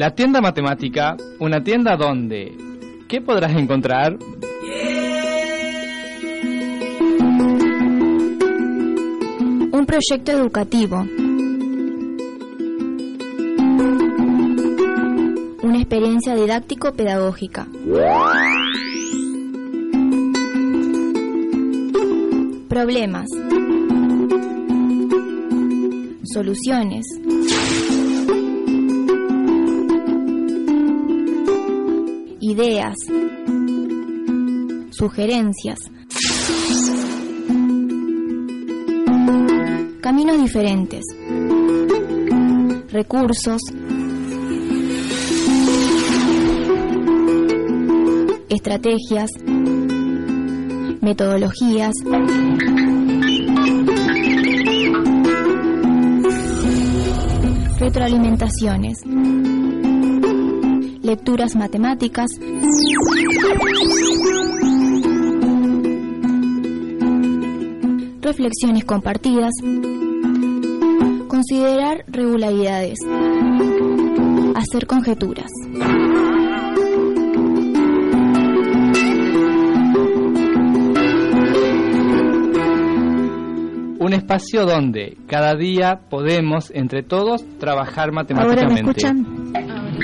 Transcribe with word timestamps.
La 0.00 0.14
tienda 0.14 0.40
matemática, 0.40 1.14
una 1.40 1.62
tienda 1.62 1.94
donde 1.94 2.56
¿qué 3.06 3.20
podrás 3.20 3.54
encontrar? 3.54 4.16
Un 9.72 9.84
proyecto 9.86 10.32
educativo. 10.32 11.06
Una 15.62 15.76
experiencia 15.76 16.34
didáctico-pedagógica. 16.34 17.66
Problemas. 22.70 23.26
Soluciones. 26.24 27.19
Ideas. 32.50 32.96
Sugerencias. 34.90 35.78
Caminos 40.00 40.42
diferentes. 40.42 41.04
Recursos. 42.90 43.60
Estrategias. 48.48 49.30
Metodologías. 51.00 51.94
Retroalimentaciones. 57.78 58.98
Lecturas 61.10 61.56
matemáticas. 61.56 62.30
Reflexiones 68.20 68.84
compartidas. 68.84 69.50
Considerar 71.26 72.04
regularidades. 72.06 73.00
Hacer 74.54 74.86
conjeturas. 74.86 75.50
Un 83.98 84.12
espacio 84.12 84.64
donde 84.64 85.16
cada 85.26 85.56
día 85.56 86.02
podemos 86.08 86.70
entre 86.70 87.02
todos 87.02 87.44
trabajar 87.58 88.12
matemáticamente. 88.12 88.62
¿Ahora 88.62 88.72
me 88.72 88.80
escuchan? 88.80 89.26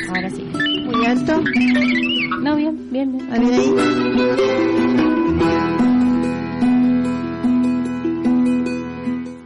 Ahora 0.08 0.30
sí. 0.30 0.55
Alto. 1.04 1.42
No, 2.40 2.56
bien, 2.56 2.90
bien, 2.90 3.16
bien. 3.16 3.32
¿A 3.32 3.38
bien 3.38 3.54
ahí? 3.54 3.72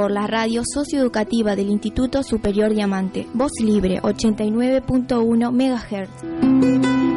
Por 0.08 0.14
la 0.14 0.26
radio 0.26 0.64
socioeducativa 0.64 1.58
del 1.58 1.68
Instituto 1.68 2.24
Superior 2.24 2.74
Diamante, 2.74 3.28
Voz 3.34 3.52
Libre 3.62 4.02
89.1 4.02 5.52
MHz. 5.52 7.17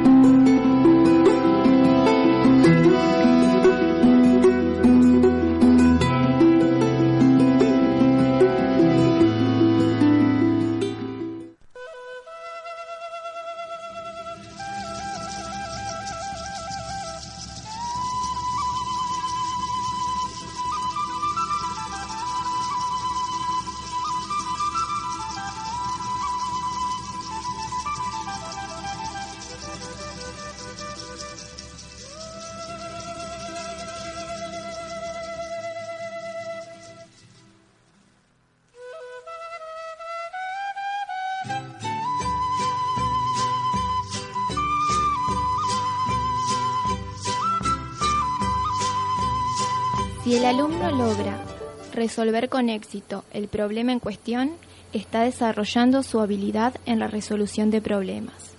Resolver 52.10 52.48
con 52.48 52.69
éxito 52.71 53.22
el 53.32 53.47
problema 53.47 53.93
en 53.93 54.00
cuestión, 54.00 54.50
está 54.93 55.22
desarrollando 55.22 56.03
su 56.03 56.19
habilidad 56.19 56.75
en 56.84 56.98
la 56.98 57.06
resolución 57.06 57.71
de 57.71 57.81
problemas. 57.81 58.56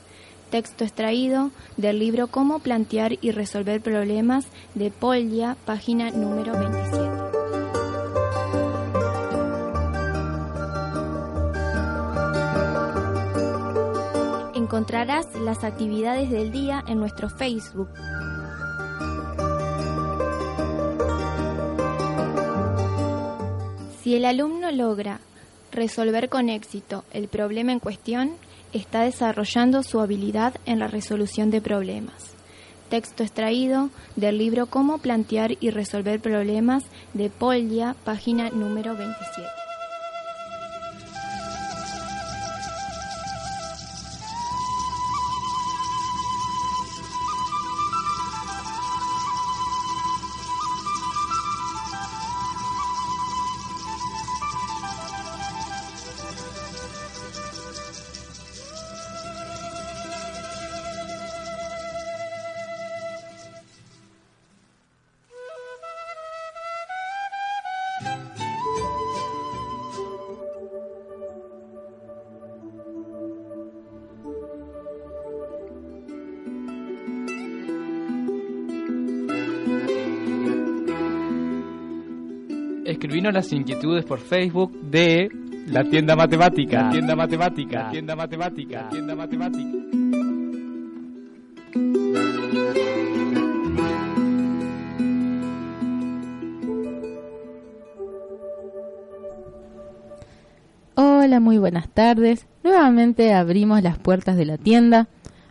Texto 0.49 0.85
extraído 0.85 1.51
del 1.75 1.99
libro 1.99 2.27
Cómo 2.27 2.59
plantear 2.59 3.17
y 3.19 3.31
resolver 3.31 3.81
problemas 3.81 4.45
de 4.73 4.89
Polya, 4.89 5.57
página 5.65 6.11
número 6.11 6.53
27. 6.57 7.09
Encontrarás 14.55 15.27
las 15.41 15.65
actividades 15.65 16.29
del 16.29 16.53
día 16.53 16.85
en 16.87 16.99
nuestro 16.99 17.29
Facebook. 17.29 17.89
Si 24.11 24.17
el 24.17 24.25
alumno 24.25 24.69
logra 24.71 25.21
resolver 25.71 26.27
con 26.27 26.49
éxito 26.49 27.05
el 27.13 27.29
problema 27.29 27.71
en 27.71 27.79
cuestión, 27.79 28.33
está 28.73 29.03
desarrollando 29.03 29.83
su 29.83 30.01
habilidad 30.01 30.53
en 30.65 30.79
la 30.79 30.89
resolución 30.89 31.49
de 31.49 31.61
problemas. 31.61 32.33
Texto 32.89 33.23
extraído 33.23 33.89
del 34.17 34.37
libro 34.37 34.65
Cómo 34.65 34.97
plantear 34.97 35.55
y 35.61 35.69
resolver 35.69 36.19
problemas 36.19 36.83
de 37.13 37.29
Polya, 37.29 37.95
página 38.03 38.49
número 38.49 38.97
27. 38.97 39.60
Las 83.31 83.51
inquietudes 83.53 84.05
por 84.05 84.19
Facebook 84.19 84.71
de 84.81 85.29
La 85.67 85.83
Tienda 85.83 86.15
Matemática. 86.15 86.83
La 86.83 86.89
Tienda 86.89 87.15
Matemática. 87.15 87.83
La 87.83 87.91
Tienda 87.91 88.15
Matemática. 88.15 88.83
La 88.83 88.89
Tienda 88.89 89.15
Matemática. 89.15 89.77
Hola, 100.95 101.39
muy 101.39 101.57
buenas 101.57 101.89
tardes. 101.89 102.47
Nuevamente 102.63 103.33
abrimos 103.33 103.81
las 103.81 103.97
puertas 103.97 104.35
de 104.35 104.45
la 104.45 104.57
tienda. 104.57 105.07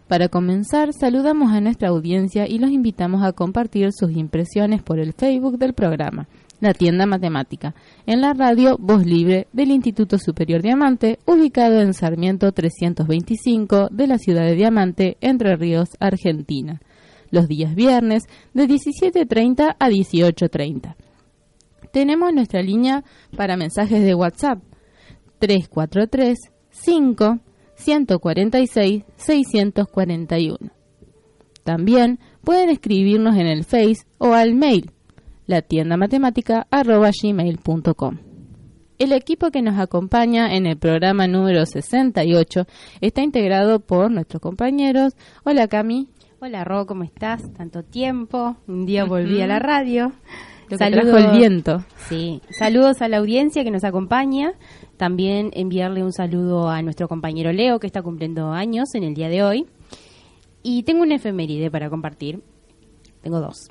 Para 0.07 0.29
comenzar, 0.29 0.93
saludamos 0.93 1.53
a 1.53 1.61
nuestra 1.61 1.89
audiencia 1.89 2.47
y 2.49 2.59
los 2.59 2.71
invitamos 2.71 3.23
a 3.23 3.33
compartir 3.33 3.93
sus 3.93 4.11
impresiones 4.11 4.83
por 4.83 4.99
el 4.99 5.13
Facebook 5.13 5.57
del 5.57 5.73
programa, 5.73 6.27
La 6.61 6.75
Tienda 6.75 7.07
Matemática, 7.07 7.75
en 8.05 8.21
la 8.21 8.35
radio 8.35 8.77
Voz 8.79 9.07
Libre 9.07 9.49
del 9.55 9.71
Instituto 9.71 10.19
Superior 10.19 10.61
Diamante, 10.61 11.19
ubicado 11.25 11.81
en 11.81 11.95
Sarmiento 11.95 12.53
325 12.53 13.89
de 13.91 14.07
la 14.07 14.19
ciudad 14.19 14.45
de 14.45 14.57
Diamante, 14.57 15.17
Entre 15.23 15.57
Ríos, 15.57 15.89
Argentina, 16.01 16.83
los 17.31 17.49
días 17.49 17.75
viernes 17.75 18.25
de 18.53 18.69
17.30 18.69 19.77
a 19.79 19.89
18.30. 19.89 20.97
Tenemos 21.93 22.33
nuestra 22.35 22.61
línea 22.61 23.05
para 23.37 23.57
mensajes 23.57 24.03
de 24.03 24.15
WhatsApp 24.15 24.63
343 25.39 26.39
5 26.69 27.39
146 27.75 29.05
641. 29.17 30.59
También 31.65 32.19
pueden 32.45 32.69
escribirnos 32.69 33.37
en 33.37 33.47
el 33.47 33.65
Face 33.65 34.05
o 34.19 34.35
al 34.35 34.55
mail 34.55 34.93
la 35.51 35.63
tienda 35.63 35.97
matemática 35.97 36.69
gmail.com. 36.71 38.19
El 38.99 39.13
equipo 39.13 39.51
que 39.51 39.63
nos 39.63 39.81
acompaña 39.81 40.55
en 40.55 40.67
el 40.67 40.79
programa 40.79 41.27
número 41.27 41.67
68 41.67 42.67
está 43.01 43.23
integrado 43.23 43.81
por 43.81 44.13
nuestros 44.13 44.41
compañeros. 44.41 45.17
Hola 45.43 45.67
Cami. 45.67 46.09
Hola 46.39 46.63
Ro, 46.63 46.87
¿cómo 46.87 47.03
estás? 47.03 47.53
Tanto 47.53 47.83
tiempo. 47.83 48.59
Un 48.69 48.87
día 48.87 49.05
volví 49.05 49.43
a 49.43 49.49
la 49.49 49.59
radio. 49.59 50.13
Saludos 50.79 51.21
el 51.21 51.37
viento. 51.37 51.85
Sí. 52.09 52.41
Saludos 52.51 53.03
a 53.03 53.09
la 53.09 53.17
audiencia 53.17 53.65
que 53.65 53.73
nos 53.73 53.83
acompaña. 53.83 54.53
También 54.99 55.51
enviarle 55.55 56.05
un 56.05 56.13
saludo 56.13 56.69
a 56.69 56.81
nuestro 56.81 57.09
compañero 57.09 57.53
Leo, 57.53 57.81
que 57.81 57.89
está 57.89 58.03
cumpliendo 58.03 58.53
años 58.53 58.95
en 58.95 59.03
el 59.03 59.15
día 59.15 59.29
de 59.29 59.43
hoy. 59.43 59.67
Y 60.63 60.85
tengo 60.85 61.03
una 61.03 61.17
efeméride 61.17 61.73
para 61.73 61.91
compartir. 61.91 62.41
Tengo 63.21 63.41
dos. 63.41 63.69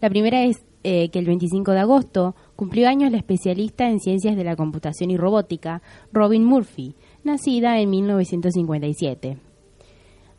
La 0.00 0.08
primera 0.08 0.42
es 0.42 0.65
eh, 0.88 1.08
que 1.08 1.18
el 1.18 1.26
25 1.26 1.72
de 1.72 1.80
agosto 1.80 2.36
cumplió 2.54 2.88
años 2.88 3.10
la 3.10 3.16
especialista 3.16 3.90
en 3.90 3.98
ciencias 3.98 4.36
de 4.36 4.44
la 4.44 4.54
computación 4.54 5.10
y 5.10 5.16
robótica, 5.16 5.82
Robin 6.12 6.44
Murphy, 6.44 6.94
nacida 7.24 7.80
en 7.80 7.90
1957. 7.90 9.36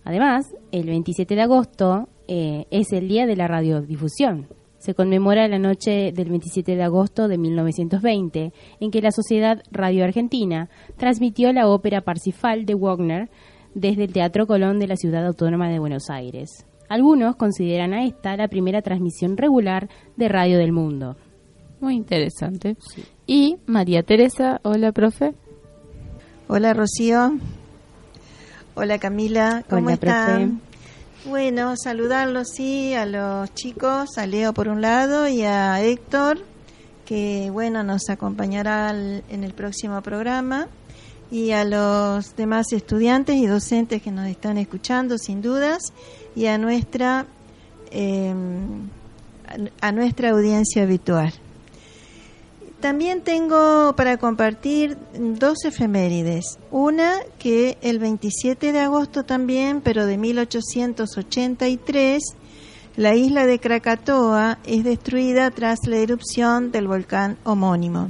Además, 0.06 0.46
el 0.72 0.86
27 0.86 1.36
de 1.36 1.42
agosto 1.42 2.08
eh, 2.30 2.64
es 2.72 2.94
el 2.94 3.10
día 3.10 3.26
de 3.26 3.36
la 3.36 3.50
radiodifusión, 3.50 4.48
se 4.78 4.94
conmemora 4.94 5.50
la 5.50 5.60
noche 5.60 6.14
del 6.14 6.30
27 6.30 6.78
de 6.78 6.84
agosto 6.84 7.28
de 7.28 7.38
1920, 7.38 8.54
en 8.80 8.90
que 8.90 9.02
la 9.02 9.12
Sociedad 9.12 9.62
Radio 9.70 10.06
Argentina 10.06 10.70
transmitió 10.96 11.52
la 11.52 11.68
ópera 11.68 12.06
Parsifal 12.06 12.66
de 12.66 12.74
Wagner 12.74 13.30
desde 13.76 14.06
el 14.06 14.14
Teatro 14.14 14.48
Colón 14.48 14.80
de 14.80 14.88
la 14.88 14.96
Ciudad 14.96 15.28
Autónoma 15.28 15.68
de 15.68 15.80
Buenos 15.80 16.10
Aires. 16.10 16.66
Algunos 16.90 17.36
consideran 17.36 17.94
a 17.94 18.06
esta 18.06 18.36
la 18.38 18.48
primera 18.48 18.82
transmisión 18.82 19.36
regular 19.38 19.90
de 20.16 20.28
radio 20.30 20.58
del 20.58 20.72
mundo. 20.72 21.18
Muy 21.82 21.96
interesante. 21.96 22.78
Y 23.26 23.58
María 23.66 24.04
Teresa, 24.04 24.60
hola, 24.64 24.92
profe. 24.92 25.34
Hola, 26.48 26.74
Rocío. 26.74 27.38
Hola, 28.76 29.00
Camila. 29.00 29.64
¿Cómo 29.70 29.88
Hola, 29.88 29.94
están? 29.94 30.60
profe. 30.60 31.30
Bueno, 31.30 31.74
saludarlos, 31.76 32.48
sí, 32.56 32.94
a 32.94 33.06
los 33.06 33.54
chicos, 33.54 34.18
a 34.18 34.26
Leo 34.26 34.54
por 34.54 34.70
un 34.70 34.82
lado 34.82 35.28
y 35.28 35.42
a 35.42 35.82
Héctor, 35.82 36.40
que 37.06 37.50
bueno, 37.52 37.84
nos 37.84 38.10
acompañará 38.10 38.90
al- 38.90 39.24
en 39.30 39.44
el 39.44 39.54
próximo 39.54 40.02
programa, 40.02 40.68
y 41.30 41.52
a 41.52 41.66
los 41.66 42.36
demás 42.38 42.72
estudiantes 42.72 43.36
y 43.36 43.46
docentes 43.48 44.02
que 44.02 44.12
nos 44.12 44.28
están 44.28 44.58
escuchando, 44.58 45.18
sin 45.18 45.42
dudas, 45.42 45.92
y 46.38 46.46
a 46.46 46.58
nuestra, 46.58 47.22
a- 47.22 47.26
a 49.88 49.92
nuestra 49.92 50.30
audiencia 50.32 50.84
habitual. 50.84 51.34
También 52.80 53.22
tengo 53.22 53.96
para 53.96 54.18
compartir 54.18 54.98
dos 55.18 55.66
efemérides. 55.66 56.60
Una 56.70 57.14
que 57.40 57.78
el 57.82 57.98
27 57.98 58.72
de 58.72 58.80
agosto 58.80 59.24
también, 59.26 59.82
pero 59.82 60.06
de 60.06 60.18
1883, 60.18 62.22
la 62.98 63.16
isla 63.16 63.48
de 63.48 63.58
Krakatoa 63.60 64.60
es 64.66 64.84
destruida 64.84 65.50
tras 65.50 65.80
la 65.88 65.98
erupción 65.98 66.72
del 66.72 66.88
volcán 66.88 67.38
homónimo. 67.46 68.10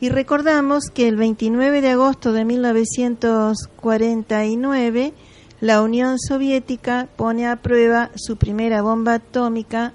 Y 0.00 0.08
recordamos 0.10 0.86
que 0.92 1.06
el 1.06 1.14
29 1.16 1.80
de 1.80 1.90
agosto 1.90 2.32
de 2.32 2.44
1949, 2.44 5.12
la 5.60 5.82
Unión 5.82 6.18
Soviética 6.18 7.08
pone 7.16 7.46
a 7.46 7.56
prueba 7.56 8.10
su 8.14 8.36
primera 8.36 8.82
bomba 8.82 9.14
atómica 9.14 9.92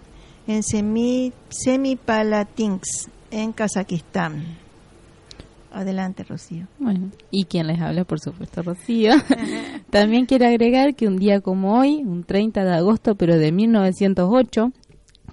en 0.47 0.61
Semi- 0.63 1.31
Semipalatinsk, 1.49 3.09
en 3.31 3.53
Kazajistán. 3.53 4.43
Adelante, 5.71 6.23
Rocío. 6.23 6.67
Bueno, 6.77 7.09
y 7.31 7.45
quien 7.45 7.65
les 7.67 7.81
habla, 7.81 8.03
por 8.03 8.19
supuesto, 8.19 8.61
Rocío. 8.61 9.13
También 9.89 10.25
quiero 10.27 10.45
agregar 10.45 10.93
que 10.95 11.07
un 11.07 11.17
día 11.17 11.41
como 11.41 11.79
hoy, 11.79 12.03
un 12.05 12.23
30 12.23 12.63
de 12.63 12.73
agosto, 12.75 13.15
pero 13.15 13.37
de 13.39 13.51
1908, 13.51 14.71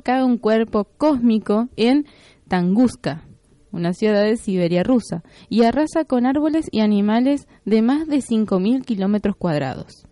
cae 0.02 0.24
un 0.24 0.38
cuerpo 0.38 0.84
cósmico 0.96 1.68
en 1.76 2.06
Tunguska, 2.48 3.24
una 3.70 3.92
ciudad 3.92 4.22
de 4.24 4.38
Siberia 4.38 4.82
rusa, 4.82 5.22
y 5.50 5.64
arrasa 5.64 6.04
con 6.06 6.24
árboles 6.24 6.68
y 6.70 6.80
animales 6.80 7.46
de 7.66 7.82
más 7.82 8.06
de 8.08 8.18
5.000 8.18 8.84
kilómetros 8.84 9.36
cuadrados. 9.36 10.06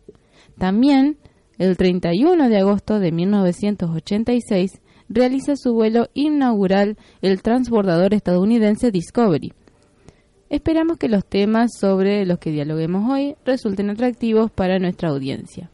También, 0.58 1.16
el 1.58 1.76
31 1.76 2.48
de 2.48 2.58
agosto 2.58 2.98
de 2.98 3.12
1986, 3.12 4.80
realiza 5.08 5.56
su 5.56 5.72
vuelo 5.72 6.08
inaugural 6.14 6.96
el 7.22 7.42
transbordador 7.42 8.14
estadounidense 8.14 8.90
Discovery. 8.90 9.52
Esperamos 10.50 10.98
que 10.98 11.08
los 11.08 11.24
temas 11.24 11.70
sobre 11.78 12.24
los 12.24 12.38
que 12.38 12.50
dialoguemos 12.50 13.10
hoy 13.10 13.36
resulten 13.44 13.90
atractivos 13.90 14.50
para 14.50 14.78
nuestra 14.78 15.10
audiencia. 15.10 15.70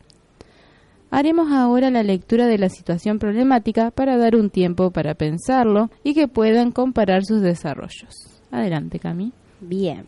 Haremos 1.11 1.53
ahora 1.53 1.91
la 1.91 2.03
lectura 2.03 2.47
de 2.47 2.59
la 2.59 2.69
situación 2.69 3.21
problemática 3.21 3.93
para 3.93 4.17
dar 4.17 4.35
un 4.35 4.51
tiempo 4.51 4.91
para 4.91 5.15
pensarlo 5.15 5.91
y 6.03 6.13
que 6.13 6.27
puedan 6.27 6.73
comparar 6.73 7.25
sus 7.25 7.41
desarrollos. 7.41 8.43
Adelante, 8.51 8.99
Cami. 8.99 9.33
Bien. 9.61 10.07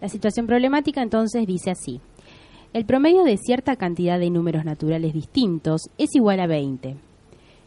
La 0.00 0.08
situación 0.08 0.46
problemática 0.46 1.02
entonces 1.02 1.46
dice 1.46 1.70
así. 1.70 2.00
El 2.72 2.84
promedio 2.84 3.24
de 3.24 3.36
cierta 3.36 3.74
cantidad 3.74 4.20
de 4.20 4.30
números 4.30 4.64
naturales 4.64 5.12
distintos 5.12 5.90
es 5.98 6.14
igual 6.14 6.38
a 6.38 6.46
20. 6.46 6.94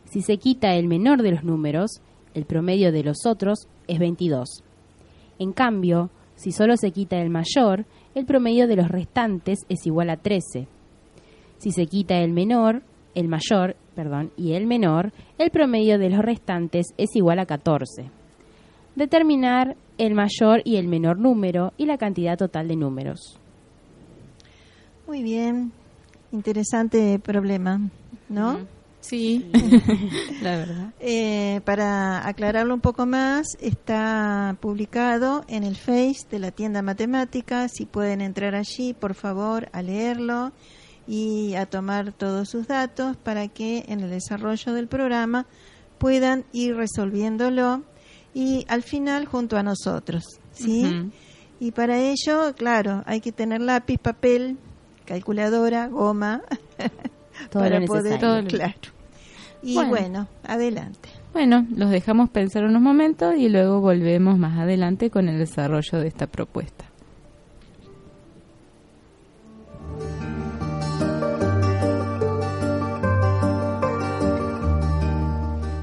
Si 0.05 0.21
se 0.21 0.37
quita 0.37 0.75
el 0.75 0.87
menor 0.87 1.23
de 1.23 1.31
los 1.31 1.43
números, 1.43 2.01
el 2.33 2.45
promedio 2.45 2.93
de 2.93 3.03
los 3.03 3.25
otros 3.25 3.67
es 3.89 3.99
22. 3.99 4.63
En 5.39 5.51
cambio, 5.51 6.09
si 6.35 6.53
solo 6.53 6.77
se 6.77 6.91
quita 6.91 7.21
el 7.21 7.29
mayor, 7.29 7.85
el 8.15 8.25
promedio 8.25 8.65
de 8.65 8.77
los 8.77 8.87
restantes 8.87 9.65
es 9.67 9.85
igual 9.85 10.09
a 10.09 10.15
13. 10.15 10.69
Si 11.57 11.71
se 11.71 11.85
quita 11.87 12.19
el 12.19 12.31
menor, 12.31 12.81
el 13.13 13.27
mayor, 13.27 13.75
perdón, 13.95 14.31
y 14.37 14.53
el 14.53 14.67
menor, 14.67 15.11
el 15.37 15.51
promedio 15.51 15.99
de 15.99 16.11
los 16.11 16.19
restantes 16.19 16.93
es 16.97 17.13
igual 17.17 17.39
a 17.39 17.45
14. 17.45 18.09
Determinar 18.95 19.75
el 19.97 20.13
mayor 20.13 20.61
y 20.63 20.77
el 20.77 20.87
menor 20.87 21.19
número 21.19 21.73
y 21.75 21.87
la 21.87 21.97
cantidad 21.97 22.37
total 22.37 22.69
de 22.69 22.77
números. 22.77 23.37
Muy 25.13 25.21
bien, 25.21 25.71
interesante 26.31 27.19
problema, 27.19 27.79
¿no? 28.29 28.61
Sí, 28.99 29.45
la 30.41 30.57
verdad. 30.57 30.93
Eh, 30.99 31.61
para 31.65 32.27
aclararlo 32.27 32.73
un 32.73 32.81
poco 32.81 33.05
más, 33.05 33.45
está 33.61 34.57
publicado 34.59 35.45
en 35.47 35.63
el 35.63 35.75
Face 35.75 36.25
de 36.31 36.39
la 36.39 36.49
tienda 36.49 36.81
matemática. 36.81 37.67
Si 37.67 37.85
pueden 37.85 38.21
entrar 38.21 38.55
allí, 38.55 38.95
por 38.95 39.13
favor, 39.13 39.69
a 39.71 39.83
leerlo 39.83 40.51
y 41.07 41.53
a 41.53 41.67
tomar 41.67 42.11
todos 42.11 42.49
sus 42.49 42.65
datos 42.65 43.15
para 43.15 43.47
que 43.49 43.85
en 43.89 43.99
el 43.99 44.09
desarrollo 44.09 44.73
del 44.73 44.87
programa 44.87 45.45
puedan 45.99 46.43
ir 46.53 46.75
resolviéndolo 46.75 47.83
y 48.33 48.65
al 48.67 48.81
final 48.81 49.27
junto 49.27 49.57
a 49.57 49.61
nosotros, 49.61 50.23
¿sí? 50.53 51.11
Y 51.59 51.69
para 51.69 51.99
ello, 51.99 52.55
claro, 52.57 53.03
hay 53.05 53.21
que 53.21 53.31
tener 53.31 53.61
lápiz, 53.61 53.99
papel, 53.99 54.57
calculadora, 55.05 55.87
goma, 55.87 56.41
Todo 57.49 57.63
para 57.63 57.79
lo 57.79 57.85
poder, 57.87 58.03
necesario. 58.03 58.19
Todo 58.27 58.41
lo- 58.41 58.47
claro. 58.47 58.73
Y 59.61 59.75
Bueno. 59.75 59.89
bueno, 59.89 60.27
adelante. 60.45 61.09
Bueno, 61.31 61.65
los 61.75 61.89
dejamos 61.89 62.29
pensar 62.29 62.63
unos 62.65 62.81
momentos 62.81 63.35
y 63.37 63.49
luego 63.49 63.79
volvemos 63.81 64.37
más 64.37 64.59
adelante 64.59 65.09
con 65.09 65.29
el 65.29 65.39
desarrollo 65.39 65.99
de 65.99 66.07
esta 66.07 66.27
propuesta. 66.27 66.85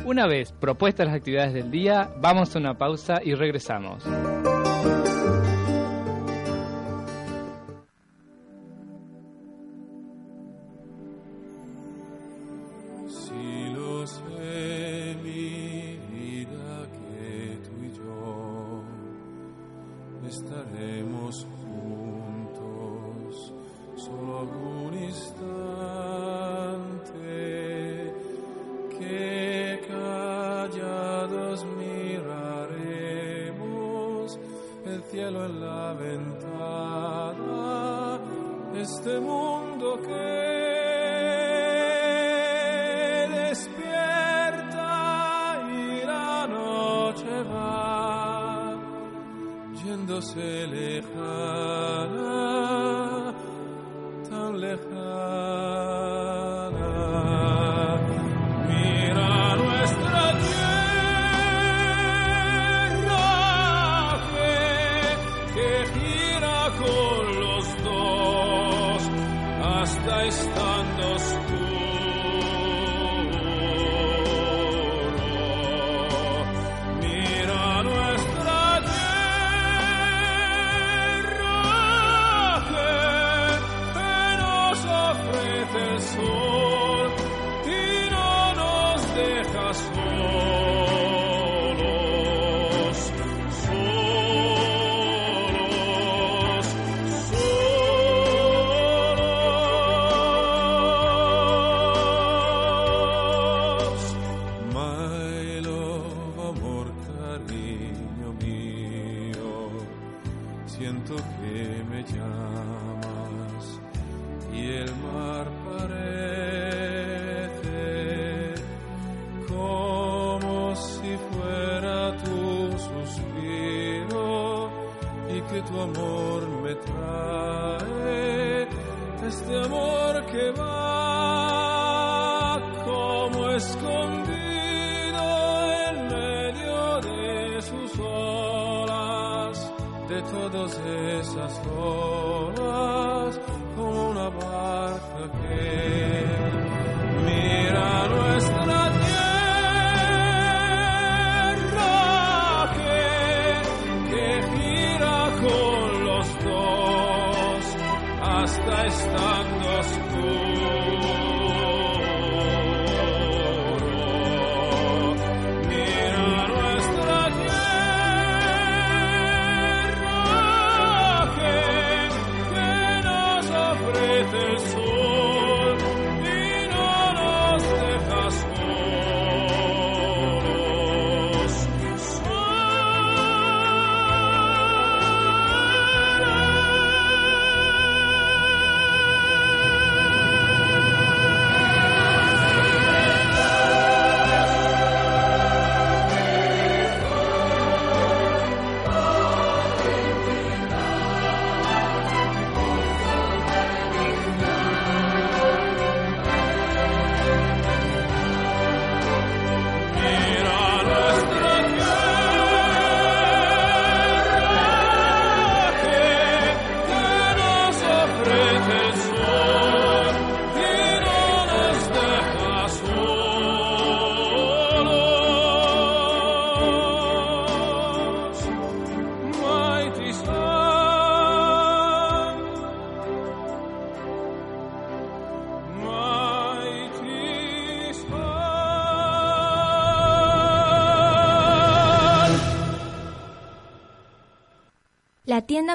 Una 0.05 0.27
vez 0.27 0.53
propuestas 0.53 1.07
las 1.07 1.17
actividades 1.17 1.53
del 1.55 1.71
día, 1.71 2.11
vamos 2.21 2.55
a 2.55 2.59
una 2.59 2.75
pausa 2.77 3.21
y 3.25 3.35
regresamos. 3.35 4.03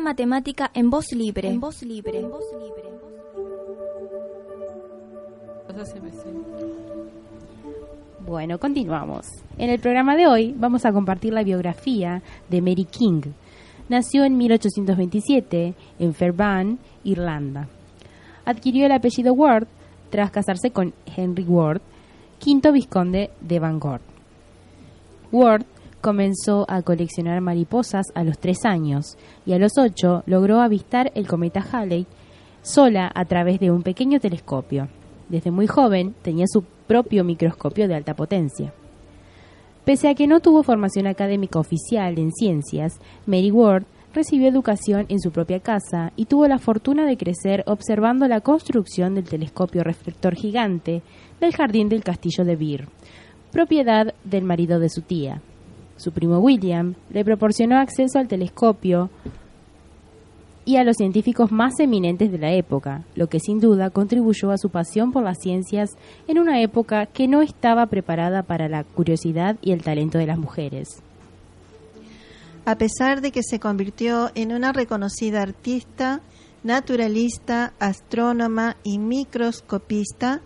Matemática 0.02 0.72
en 0.74 0.90
voz 0.90 1.12
libre. 1.14 1.50
En 1.50 1.60
voz 1.60 1.82
libre. 1.84 2.20
En 2.20 2.30
voz 2.30 2.44
libre. 2.60 2.84
Bueno, 8.26 8.58
continuamos. 8.60 9.28
En 9.58 9.70
el 9.70 9.80
programa 9.80 10.16
de 10.16 10.28
hoy 10.28 10.56
vamos 10.58 10.86
a 10.86 10.92
compartir 10.92 11.34
la 11.34 11.44
biografía 11.44 12.22
de 12.50 12.62
Mary 12.62 12.86
King. 12.86 13.22
Nació 13.90 14.24
en 14.24 14.38
1827 14.38 15.76
en 16.00 16.14
Fairbairn, 16.14 16.80
Irlanda. 17.04 17.68
Adquirió 18.46 18.86
el 18.86 18.92
apellido 18.94 19.34
Ward 19.34 19.68
tras 20.10 20.32
casarse 20.32 20.72
con 20.72 20.94
Henry 21.16 21.44
Ward, 21.44 21.82
quinto 22.40 22.72
vizconde 22.72 23.32
de 23.42 23.60
Bangor. 23.60 24.02
Ward 25.32 25.66
comenzó 26.06 26.68
a 26.70 26.84
coleccionar 26.84 27.42
mariposas 27.42 28.12
a 28.14 28.24
los 28.24 28.38
tres 28.38 28.64
años 28.64 29.18
y 29.44 29.54
a 29.54 29.58
los 29.58 29.80
ocho 29.80 30.22
logró 30.28 30.62
avistar 30.62 31.12
el 31.16 31.26
cometa 31.28 31.66
Halley 31.72 32.06
sola 32.62 33.12
a 33.16 33.26
través 33.26 33.60
de 33.60 33.72
un 33.72 33.82
pequeño 33.82 34.20
telescopio. 34.20 34.88
Desde 35.30 35.50
muy 35.50 35.66
joven 35.66 36.14
tenía 36.22 36.46
su 36.48 36.64
propio 36.86 37.24
microscopio 37.24 37.88
de 37.88 37.96
alta 37.96 38.14
potencia. 38.14 38.72
Pese 39.84 40.08
a 40.08 40.14
que 40.14 40.28
no 40.28 40.42
tuvo 40.42 40.62
formación 40.62 41.08
académica 41.08 41.58
oficial 41.58 42.20
en 42.20 42.32
ciencias, 42.32 43.00
Mary 43.26 43.50
Ward 43.50 43.86
recibió 44.14 44.48
educación 44.48 45.08
en 45.10 45.20
su 45.20 45.32
propia 45.32 45.60
casa 45.60 46.14
y 46.16 46.26
tuvo 46.26 46.48
la 46.48 46.60
fortuna 46.60 47.08
de 47.08 47.18
crecer 47.18 47.64
observando 47.66 48.28
la 48.28 48.42
construcción 48.42 49.16
del 49.16 49.24
telescopio 49.24 49.84
reflector 49.84 50.36
gigante 50.36 51.02
del 51.42 51.56
jardín 51.56 51.90
del 51.90 52.04
castillo 52.04 52.46
de 52.46 52.56
Beer, 52.56 52.90
propiedad 53.52 54.14
del 54.24 54.44
marido 54.44 54.78
de 54.78 54.90
su 54.90 55.02
tía. 55.02 55.42
Su 55.98 56.12
primo 56.12 56.40
William 56.40 56.96
le 57.10 57.24
proporcionó 57.24 57.78
acceso 57.78 58.20
al 58.20 58.28
telescopio 58.28 59.10
y 60.66 60.78
a 60.78 60.84
los 60.84 60.98
científicos 60.98 61.52
más 61.52 61.80
eminentes 61.80 62.32
de 62.32 62.40
la 62.40 62.52
época, 62.52 63.04
lo 63.16 63.28
que 63.28 63.40
sin 63.40 63.60
duda 63.60 63.92
contribuyó 63.92 64.52
a 64.52 64.58
su 64.58 64.70
pasión 64.70 65.12
por 65.12 65.24
las 65.24 65.38
ciencias 65.40 65.92
en 66.28 66.40
una 66.40 66.62
época 66.62 67.06
que 67.06 67.28
no 67.28 67.42
estaba 67.42 67.86
preparada 67.86 68.42
para 68.42 68.68
la 68.68 68.84
curiosidad 68.84 69.58
y 69.62 69.72
el 69.72 69.84
talento 69.84 70.18
de 70.18 70.26
las 70.26 70.40
mujeres. 70.40 71.02
A 72.66 72.78
pesar 72.78 73.22
de 73.22 73.32
que 73.32 73.44
se 73.44 73.60
convirtió 73.60 74.32
en 74.34 74.52
una 74.52 74.74
reconocida 74.74 75.44
artista, 75.44 76.22
naturalista, 76.64 77.74
astrónoma 77.80 78.76
y 78.84 78.98
microscopista, 78.98 80.42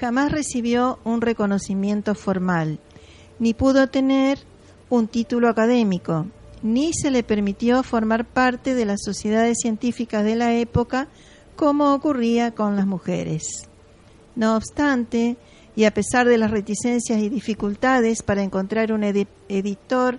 jamás 0.00 0.32
recibió 0.32 0.98
un 1.04 1.20
reconocimiento 1.20 2.16
formal, 2.16 2.80
ni 3.38 3.54
pudo 3.54 3.86
tener 3.86 4.49
un 4.90 5.08
título 5.08 5.48
académico, 5.48 6.26
ni 6.62 6.92
se 6.92 7.10
le 7.10 7.22
permitió 7.22 7.82
formar 7.82 8.26
parte 8.26 8.74
de 8.74 8.84
las 8.84 9.00
sociedades 9.02 9.58
científicas 9.62 10.24
de 10.24 10.36
la 10.36 10.52
época 10.54 11.08
como 11.56 11.94
ocurría 11.94 12.50
con 12.50 12.76
las 12.76 12.86
mujeres. 12.86 13.68
No 14.36 14.56
obstante, 14.56 15.36
y 15.76 15.84
a 15.84 15.94
pesar 15.94 16.26
de 16.26 16.38
las 16.38 16.50
reticencias 16.50 17.20
y 17.20 17.28
dificultades 17.28 18.22
para 18.22 18.42
encontrar 18.42 18.92
un 18.92 19.04
editor 19.04 20.18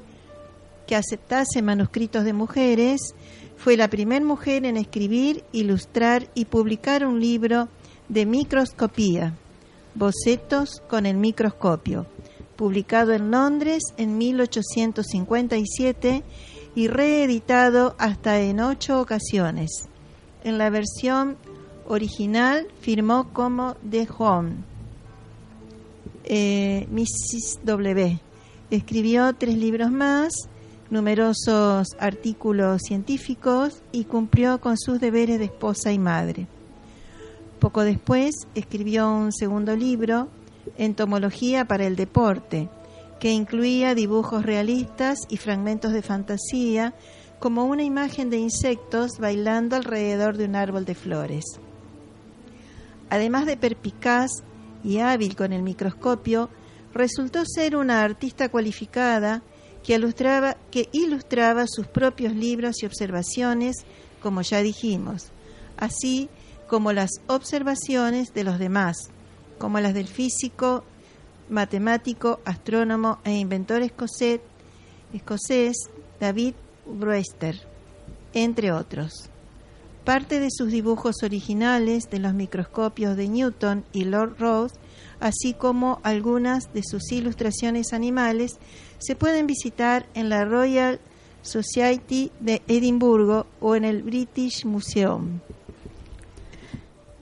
que 0.88 0.96
aceptase 0.96 1.62
manuscritos 1.62 2.24
de 2.24 2.34
mujeres, 2.34 3.14
fue 3.58 3.78
la 3.78 3.90
primera 3.90 4.26
mujer 4.26 4.66
en 4.66 4.78
escribir, 4.78 5.44
ilustrar 5.52 6.28
y 6.34 6.46
publicar 6.46 7.06
un 7.06 7.20
libro 7.20 7.68
de 8.10 8.26
microscopía, 8.26 9.36
Bocetos 9.94 10.82
con 10.88 11.06
el 11.06 11.18
microscopio, 11.18 12.08
publicado 12.62 13.12
en 13.14 13.32
Londres 13.32 13.82
en 13.98 14.20
1857 14.20 16.22
y 16.76 16.88
reeditado 16.90 17.96
hasta 17.98 18.40
en 18.40 18.60
ocho 18.60 19.02
ocasiones. 19.02 19.90
En 20.44 20.60
la 20.60 20.70
versión 20.70 21.38
original 21.88 22.68
firmó 22.80 23.34
como 23.34 23.78
The 23.90 24.08
Home. 24.16 24.52
Eh, 26.24 26.88
Mrs. 26.92 27.62
W. 27.64 28.20
Escribió 28.70 29.34
tres 29.34 29.58
libros 29.58 29.92
más, 29.92 30.32
numerosos 30.92 31.88
artículos 31.98 32.84
científicos 32.84 33.82
y 33.92 34.04
cumplió 34.04 34.62
con 34.62 34.78
sus 34.78 35.00
deberes 35.00 35.40
de 35.40 35.46
esposa 35.46 35.92
y 35.92 35.98
madre. 35.98 36.46
Poco 37.58 37.84
después 37.84 38.36
escribió 38.54 39.12
un 39.12 39.34
segundo 39.34 39.76
libro, 39.76 40.28
Entomología 40.78 41.66
para 41.66 41.86
el 41.86 41.96
Deporte, 41.96 42.70
que 43.20 43.32
incluía 43.32 43.94
dibujos 43.94 44.44
realistas 44.44 45.20
y 45.30 45.38
fragmentos 45.38 45.94
de 45.94 46.02
fantasía, 46.02 46.94
como 47.40 47.66
una 47.66 47.84
imagen 47.84 48.30
de 48.30 48.38
insectos 48.38 49.20
bailando 49.20 49.76
alrededor 49.76 50.38
de 50.38 50.46
un 50.46 50.56
árbol 50.56 50.86
de 50.86 50.96
flores. 50.96 51.44
Además 53.10 53.46
de 53.46 53.58
perpicaz 53.58 54.32
y 54.84 55.00
hábil 55.00 55.36
con 55.36 55.54
el 55.54 55.64
microscopio, 55.64 56.50
resultó 56.94 57.44
ser 57.46 57.76
una 57.76 58.04
artista 58.04 58.50
cualificada 58.50 59.42
que 59.84 59.96
ilustraba, 59.96 60.58
que 60.70 60.90
ilustraba 60.92 61.66
sus 61.68 61.88
propios 61.88 62.36
libros 62.36 62.82
y 62.82 62.86
observaciones, 62.86 63.78
como 64.22 64.42
ya 64.42 64.62
dijimos, 64.62 65.32
así 65.78 66.30
como 66.68 66.94
las 66.94 67.10
observaciones 67.28 68.34
de 68.34 68.44
los 68.44 68.60
demás, 68.60 69.10
como 69.62 69.80
las 69.80 69.94
del 69.94 70.08
físico, 70.08 70.84
matemático, 71.48 72.40
astrónomo 72.46 73.20
e 73.24 73.38
inventor 73.38 73.84
escocés, 73.84 74.42
David 76.20 76.56
Brewster, 76.88 77.56
entre 78.34 78.72
otros. 78.72 79.30
Parte 80.04 80.40
de 80.40 80.48
sus 80.50 80.72
dibujos 80.72 81.18
originales 81.22 82.10
de 82.10 82.18
los 82.18 82.34
microscopios 82.34 83.16
de 83.16 83.30
Newton 83.30 83.86
y 83.94 84.06
Lord 84.06 84.38
Rosse, 84.40 84.80
así 85.20 85.54
como 85.54 86.00
algunas 86.02 86.74
de 86.74 86.82
sus 86.82 87.12
ilustraciones 87.12 87.94
animales, 87.94 88.58
se 88.98 89.16
pueden 89.16 89.46
visitar 89.46 90.08
en 90.16 90.30
la 90.30 90.44
Royal 90.44 91.00
Society 91.44 92.32
de 92.40 92.64
Edimburgo 92.68 93.46
o 93.60 93.76
en 93.76 93.86
el 93.86 94.02
British 94.02 94.66
Museum. 94.66 95.40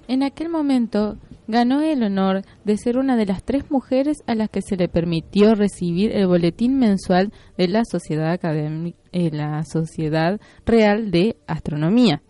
En 0.10 0.24
aquel 0.24 0.50
momento 0.50 1.18
ganó 1.48 1.84
el 1.84 2.02
honor 2.02 2.42
de 2.66 2.78
ser 2.78 2.98
una 2.98 3.16
de 3.16 3.28
las 3.28 3.44
tres 3.44 3.70
mujeres 3.70 4.24
a 4.26 4.34
las 4.34 4.50
que 4.50 4.64
se 4.64 4.76
le 4.76 4.88
permitió 4.90 5.54
recibir 5.54 6.12
el 6.14 6.26
boletín 6.26 6.80
mensual 6.80 7.32
de 7.60 7.68
la 7.68 7.84
Sociedad, 7.86 8.40
eh, 8.44 9.30
la 9.32 9.64
Sociedad 9.66 10.42
Real 10.66 11.12
de 11.12 11.38
Astronomía, 11.46 12.24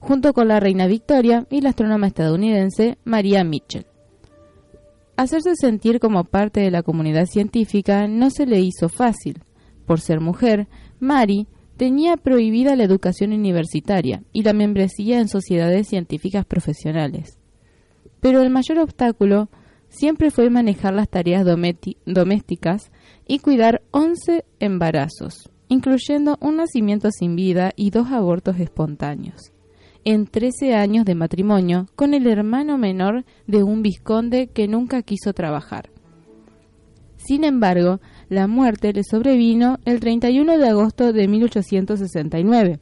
junto 0.00 0.32
con 0.32 0.48
la 0.48 0.58
reina 0.58 0.86
Victoria 0.86 1.46
y 1.50 1.60
la 1.60 1.68
astrónoma 1.68 2.06
estadounidense 2.06 2.96
María 3.04 3.44
Mitchell. 3.44 3.84
Hacerse 5.14 5.54
sentir 5.54 6.00
como 6.00 6.24
parte 6.24 6.60
de 6.60 6.70
la 6.70 6.82
comunidad 6.82 7.26
científica 7.26 8.08
no 8.08 8.30
se 8.30 8.46
le 8.46 8.60
hizo 8.60 8.88
fácil. 8.88 9.42
Por 9.84 10.00
ser 10.00 10.20
mujer, 10.20 10.66
Mary 10.98 11.46
tenía 11.76 12.16
prohibida 12.16 12.76
la 12.76 12.84
educación 12.84 13.32
universitaria 13.32 14.22
y 14.32 14.42
la 14.42 14.52
membresía 14.52 15.20
en 15.20 15.28
sociedades 15.28 15.88
científicas 15.88 16.44
profesionales. 16.44 17.38
Pero 18.20 18.40
el 18.40 18.50
mayor 18.50 18.78
obstáculo 18.78 19.48
siempre 19.88 20.30
fue 20.30 20.48
manejar 20.50 20.94
las 20.94 21.08
tareas 21.08 21.44
domésticas 21.44 22.90
y 23.26 23.38
cuidar 23.38 23.82
11 23.90 24.44
embarazos, 24.60 25.50
incluyendo 25.68 26.38
un 26.40 26.56
nacimiento 26.56 27.10
sin 27.10 27.36
vida 27.36 27.72
y 27.76 27.90
dos 27.90 28.10
abortos 28.10 28.58
espontáneos, 28.58 29.52
en 30.04 30.26
13 30.26 30.74
años 30.74 31.04
de 31.04 31.14
matrimonio 31.14 31.86
con 31.96 32.14
el 32.14 32.26
hermano 32.26 32.78
menor 32.78 33.24
de 33.46 33.62
un 33.62 33.82
vizconde 33.82 34.48
que 34.48 34.68
nunca 34.68 35.02
quiso 35.02 35.32
trabajar. 35.32 35.90
Sin 37.16 37.44
embargo, 37.44 38.00
la 38.32 38.46
muerte 38.46 38.94
le 38.94 39.04
sobrevino 39.04 39.78
el 39.84 40.00
31 40.00 40.56
de 40.56 40.68
agosto 40.68 41.12
de 41.12 41.28
1869, 41.28 42.80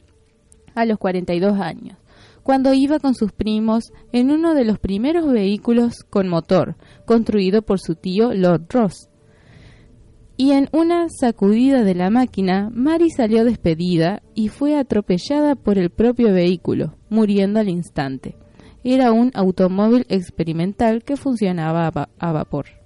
a 0.73 0.85
los 0.85 0.97
42 0.97 1.59
años, 1.59 1.97
cuando 2.41 2.73
iba 2.73 2.99
con 2.99 3.15
sus 3.15 3.33
primos 3.33 3.91
en 4.13 4.31
uno 4.31 4.53
de 4.53 4.63
los 4.63 4.79
primeros 4.79 5.29
vehículos 5.29 6.03
con 6.09 6.29
motor, 6.29 6.77
construido 7.05 7.63
por 7.63 7.79
su 7.79 7.95
tío 7.95 8.33
Lord 8.33 8.67
Ross. 8.69 9.09
Y 10.37 10.51
en 10.53 10.69
una 10.71 11.07
sacudida 11.09 11.83
de 11.83 11.95
la 11.95 12.09
máquina, 12.09 12.71
Mary 12.73 13.09
salió 13.09 13.43
despedida 13.43 14.23
y 14.33 14.47
fue 14.47 14.77
atropellada 14.77 15.55
por 15.55 15.77
el 15.77 15.89
propio 15.89 16.33
vehículo, 16.33 16.95
muriendo 17.09 17.59
al 17.59 17.67
instante. 17.67 18.37
Era 18.85 19.11
un 19.11 19.31
automóvil 19.35 20.05
experimental 20.07 21.03
que 21.03 21.17
funcionaba 21.17 21.91
a, 21.93 22.09
a 22.17 22.31
vapor. 22.31 22.80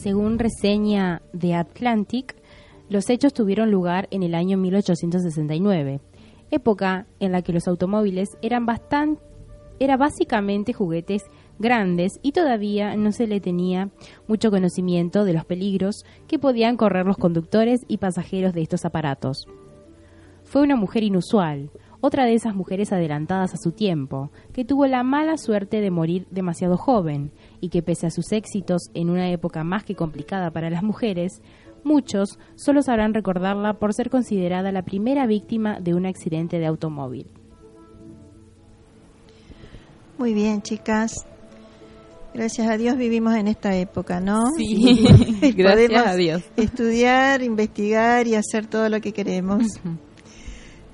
Según 0.00 0.38
reseña 0.38 1.22
de 1.32 1.54
Atlantic, 1.54 2.36
los 2.88 3.10
hechos 3.10 3.34
tuvieron 3.34 3.72
lugar 3.72 4.06
en 4.12 4.22
el 4.22 4.36
año 4.36 4.56
1869, 4.56 6.00
época 6.52 7.08
en 7.18 7.32
la 7.32 7.42
que 7.42 7.52
los 7.52 7.66
automóviles 7.66 8.38
eran 8.40 8.64
bastante 8.64 9.20
básicamente 9.98 10.72
juguetes 10.72 11.24
grandes 11.58 12.20
y 12.22 12.30
todavía 12.30 12.94
no 12.94 13.10
se 13.10 13.26
le 13.26 13.40
tenía 13.40 13.90
mucho 14.28 14.52
conocimiento 14.52 15.24
de 15.24 15.32
los 15.32 15.44
peligros 15.44 16.04
que 16.28 16.38
podían 16.38 16.76
correr 16.76 17.04
los 17.04 17.16
conductores 17.16 17.80
y 17.88 17.98
pasajeros 17.98 18.52
de 18.52 18.62
estos 18.62 18.84
aparatos. 18.84 19.48
Fue 20.44 20.62
una 20.62 20.76
mujer 20.76 21.02
inusual, 21.02 21.70
otra 22.00 22.24
de 22.24 22.34
esas 22.34 22.54
mujeres 22.54 22.92
adelantadas 22.92 23.52
a 23.52 23.56
su 23.56 23.72
tiempo, 23.72 24.30
que 24.52 24.64
tuvo 24.64 24.86
la 24.86 25.02
mala 25.02 25.36
suerte 25.36 25.80
de 25.80 25.90
morir 25.90 26.28
demasiado 26.30 26.76
joven 26.76 27.32
y 27.60 27.68
que 27.68 27.82
pese 27.82 28.06
a 28.06 28.10
sus 28.10 28.32
éxitos 28.32 28.90
en 28.94 29.10
una 29.10 29.30
época 29.30 29.64
más 29.64 29.84
que 29.84 29.94
complicada 29.94 30.50
para 30.50 30.70
las 30.70 30.82
mujeres, 30.82 31.42
muchos 31.84 32.38
solo 32.56 32.82
sabrán 32.82 33.14
recordarla 33.14 33.74
por 33.74 33.94
ser 33.94 34.10
considerada 34.10 34.72
la 34.72 34.82
primera 34.82 35.26
víctima 35.26 35.80
de 35.80 35.94
un 35.94 36.06
accidente 36.06 36.58
de 36.58 36.66
automóvil. 36.66 37.26
Muy 40.18 40.34
bien, 40.34 40.62
chicas. 40.62 41.26
Gracias 42.34 42.68
a 42.68 42.76
Dios 42.76 42.96
vivimos 42.96 43.34
en 43.36 43.48
esta 43.48 43.74
época, 43.74 44.20
¿no? 44.20 44.42
Sí, 44.56 45.06
gracias 45.56 46.06
a 46.06 46.14
Dios. 46.14 46.42
Estudiar, 46.56 47.42
investigar 47.42 48.26
y 48.26 48.34
hacer 48.34 48.66
todo 48.66 48.88
lo 48.88 49.00
que 49.00 49.12
queremos. 49.12 49.66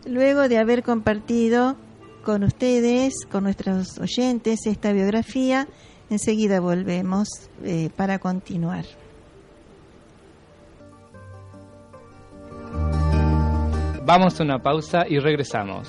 Luego 0.07 0.49
de 0.49 0.59
haber 0.59 0.83
compartido 0.83 1.77
con 2.23 2.45
ustedes, 2.45 3.15
con 3.31 3.45
nuestros 3.45 3.99
oyentes, 3.99 4.67
esta 4.67 4.93
biografía, 4.93 5.69
Enseguida 6.11 6.61
volvemos 6.61 7.29
eh, 7.63 7.91
para 7.97 8.19
continuar. 8.19 8.85
Vamos 14.07 14.39
a 14.39 14.45
una 14.45 14.59
pausa 14.59 15.07
y 15.09 15.19
regresamos. 15.19 15.89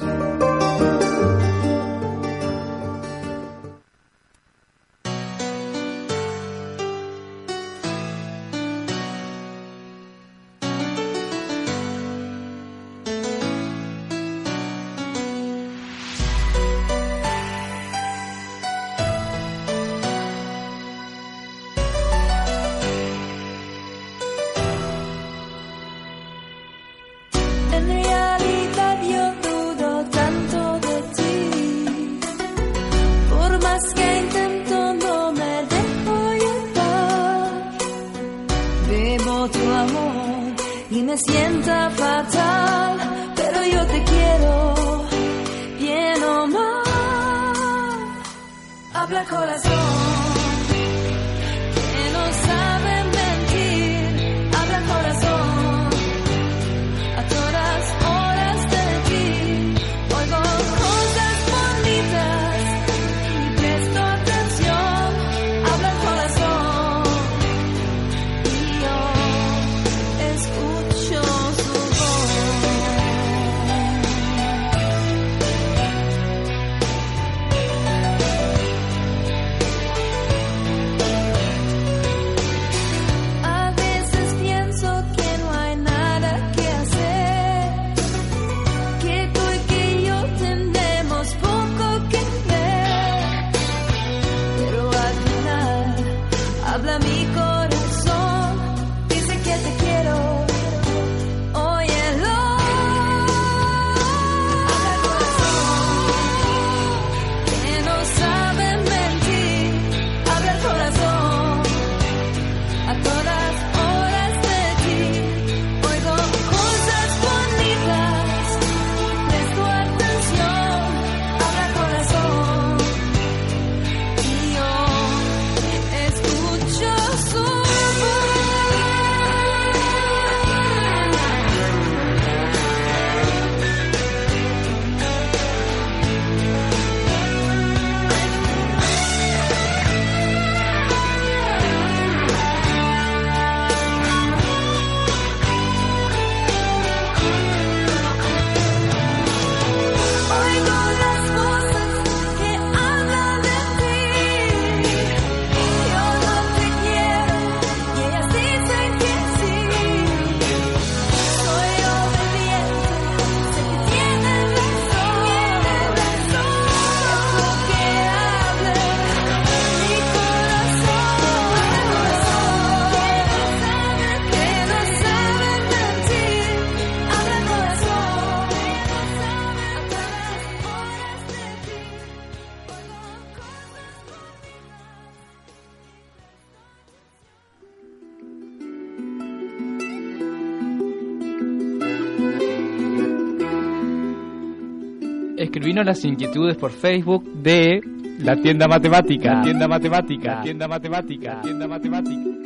Las 195.84 196.06
inquietudes 196.06 196.56
por 196.56 196.72
Facebook 196.72 197.24
de 197.34 197.82
La 198.20 198.36
Tienda 198.42 198.68
Matemática. 198.68 199.36
La 199.36 199.42
Tienda 199.42 199.68
Matemática. 199.68 200.36
La 200.36 200.42
Tienda 200.42 200.68
Matemática. 200.68 201.34
La 201.36 201.42
Tienda 201.42 201.68
Matemática. 201.68 202.46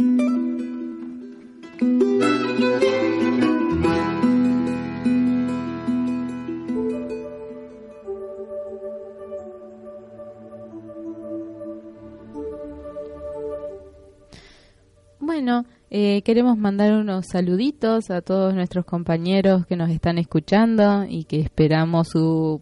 Bueno, 15.19 15.65
eh, 15.91 16.21
queremos 16.23 16.57
mandar 16.57 16.93
unos 16.93 17.27
saluditos 17.31 18.09
a 18.09 18.21
todos 18.21 18.53
nuestros 18.53 18.85
compañeros 18.85 19.65
que 19.67 19.75
nos 19.75 19.89
están 19.89 20.17
escuchando 20.17 21.05
y 21.07 21.25
que 21.25 21.39
esperamos 21.39 22.09
su 22.09 22.61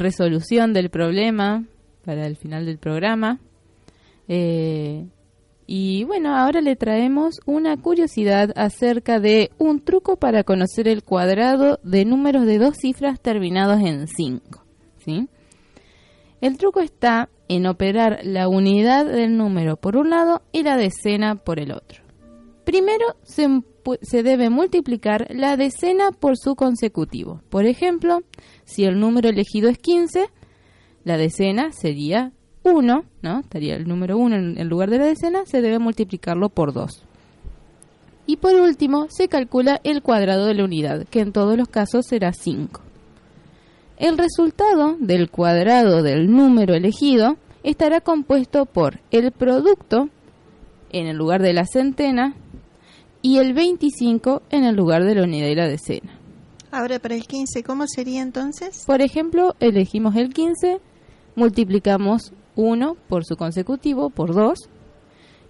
resolución 0.00 0.72
del 0.72 0.90
problema 0.90 1.64
para 2.04 2.26
el 2.26 2.36
final 2.36 2.66
del 2.66 2.78
programa. 2.78 3.38
Eh, 4.26 5.06
y 5.66 6.02
bueno, 6.02 6.36
ahora 6.36 6.60
le 6.60 6.74
traemos 6.74 7.40
una 7.46 7.76
curiosidad 7.76 8.50
acerca 8.56 9.20
de 9.20 9.52
un 9.56 9.80
truco 9.84 10.16
para 10.16 10.42
conocer 10.42 10.88
el 10.88 11.04
cuadrado 11.04 11.78
de 11.84 12.04
números 12.04 12.44
de 12.44 12.58
dos 12.58 12.76
cifras 12.76 13.20
terminados 13.20 13.80
en 13.80 14.08
5. 14.08 14.64
¿sí? 15.04 15.28
El 16.40 16.58
truco 16.58 16.80
está 16.80 17.28
en 17.48 17.66
operar 17.66 18.20
la 18.24 18.48
unidad 18.48 19.06
del 19.06 19.36
número 19.36 19.76
por 19.76 19.96
un 19.96 20.10
lado 20.10 20.42
y 20.50 20.64
la 20.64 20.76
decena 20.76 21.36
por 21.36 21.60
el 21.60 21.70
otro. 21.70 22.02
Primero 22.64 23.04
se, 23.22 23.46
se 24.02 24.22
debe 24.22 24.50
multiplicar 24.50 25.26
la 25.30 25.56
decena 25.56 26.10
por 26.12 26.36
su 26.36 26.54
consecutivo. 26.54 27.42
Por 27.48 27.66
ejemplo, 27.66 28.22
si 28.64 28.84
el 28.84 28.98
número 28.98 29.28
elegido 29.28 29.68
es 29.68 29.78
15, 29.78 30.28
la 31.04 31.16
decena 31.16 31.72
sería 31.72 32.32
1, 32.62 33.04
¿no? 33.22 33.40
Estaría 33.40 33.76
el 33.76 33.88
número 33.88 34.18
1 34.18 34.36
en, 34.36 34.58
en 34.58 34.68
lugar 34.68 34.90
de 34.90 34.98
la 34.98 35.06
decena, 35.06 35.44
se 35.46 35.60
debe 35.60 35.78
multiplicarlo 35.78 36.48
por 36.48 36.72
2. 36.72 37.04
Y 38.26 38.36
por 38.36 38.54
último, 38.54 39.06
se 39.08 39.28
calcula 39.28 39.80
el 39.82 40.02
cuadrado 40.02 40.46
de 40.46 40.54
la 40.54 40.64
unidad, 40.64 41.06
que 41.08 41.20
en 41.20 41.32
todos 41.32 41.56
los 41.56 41.68
casos 41.68 42.06
será 42.06 42.32
5. 42.32 42.80
El 43.98 44.16
resultado 44.16 44.96
del 44.98 45.30
cuadrado 45.30 46.02
del 46.02 46.30
número 46.30 46.74
elegido 46.74 47.36
estará 47.62 48.00
compuesto 48.00 48.66
por 48.66 49.00
el 49.10 49.30
producto 49.32 50.08
en 50.90 51.06
el 51.06 51.16
lugar 51.16 51.42
de 51.42 51.52
la 51.52 51.66
centena 51.66 52.34
y 53.22 53.38
el 53.38 53.52
25 53.52 54.42
en 54.50 54.64
el 54.64 54.76
lugar 54.76 55.04
de 55.04 55.14
la 55.14 55.24
unidad 55.24 55.48
y 55.48 55.54
la 55.54 55.68
decena. 55.68 56.12
Ahora 56.70 56.98
para 56.98 57.14
el 57.14 57.26
15, 57.26 57.62
¿cómo 57.62 57.86
sería 57.86 58.22
entonces? 58.22 58.84
Por 58.86 59.02
ejemplo, 59.02 59.54
elegimos 59.60 60.16
el 60.16 60.32
15, 60.32 60.80
multiplicamos 61.34 62.32
1 62.56 62.96
por 63.08 63.24
su 63.24 63.36
consecutivo 63.36 64.10
por 64.10 64.34
2 64.34 64.68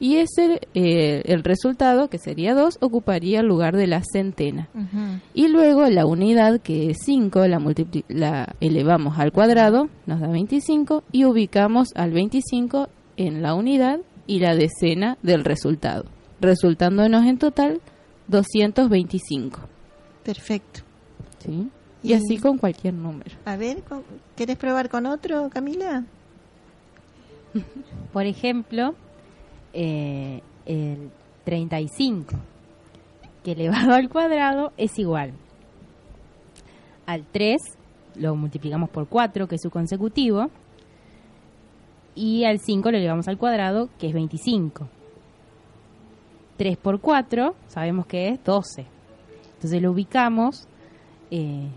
y 0.00 0.16
ese, 0.16 0.60
eh, 0.72 1.22
el 1.26 1.44
resultado, 1.44 2.08
que 2.08 2.18
sería 2.18 2.54
2, 2.54 2.78
ocuparía 2.80 3.40
el 3.40 3.46
lugar 3.46 3.76
de 3.76 3.86
la 3.86 4.02
centena. 4.02 4.70
Y 5.34 5.48
luego 5.48 5.86
la 5.90 6.06
unidad, 6.06 6.58
que 6.60 6.90
es 6.90 7.00
5, 7.04 7.46
la, 7.46 7.62
la 8.08 8.54
elevamos 8.60 9.18
al 9.18 9.30
cuadrado, 9.30 9.90
nos 10.06 10.20
da 10.20 10.28
25, 10.28 11.04
y 11.12 11.26
ubicamos 11.26 11.90
al 11.94 12.12
25 12.12 12.88
en 13.18 13.42
la 13.42 13.54
unidad 13.54 14.00
y 14.26 14.38
la 14.38 14.54
decena 14.54 15.18
del 15.22 15.44
resultado, 15.44 16.06
resultándonos 16.40 17.24
en 17.26 17.38
total 17.38 17.80
225. 18.28 19.60
Perfecto. 20.24 20.80
¿sí? 21.38 21.68
Y, 22.02 22.10
Y- 22.10 22.14
así 22.14 22.38
con 22.38 22.58
cualquier 22.58 22.94
número. 22.94 23.30
A 23.44 23.56
ver, 23.56 23.82
con- 23.82 24.02
¿querés 24.36 24.56
probar 24.56 24.88
con 24.88 25.06
otro, 25.06 25.48
Camila? 25.50 26.04
Por 28.12 28.26
ejemplo, 28.26 28.94
eh, 29.72 30.40
el 30.66 31.10
35, 31.44 32.34
que 33.44 33.52
elevado 33.52 33.92
al 33.94 34.08
cuadrado 34.08 34.72
es 34.76 34.98
igual 34.98 35.32
al 37.06 37.24
3, 37.32 37.60
lo 38.16 38.36
multiplicamos 38.36 38.88
por 38.88 39.08
4, 39.08 39.48
que 39.48 39.56
es 39.56 39.62
su 39.62 39.70
consecutivo, 39.70 40.48
y 42.14 42.44
al 42.44 42.60
5 42.60 42.88
lo 42.92 42.98
elevamos 42.98 43.26
al 43.26 43.36
cuadrado, 43.36 43.88
que 43.98 44.06
es 44.06 44.12
25. 44.14 44.86
3 46.60 46.76
por 46.76 47.00
4, 47.00 47.56
sabemos 47.68 48.04
que 48.04 48.28
es 48.28 48.44
12. 48.44 48.84
Entonces 49.54 49.80
lo 49.80 49.92
ubicamos 49.92 50.68
eh, 51.30 51.70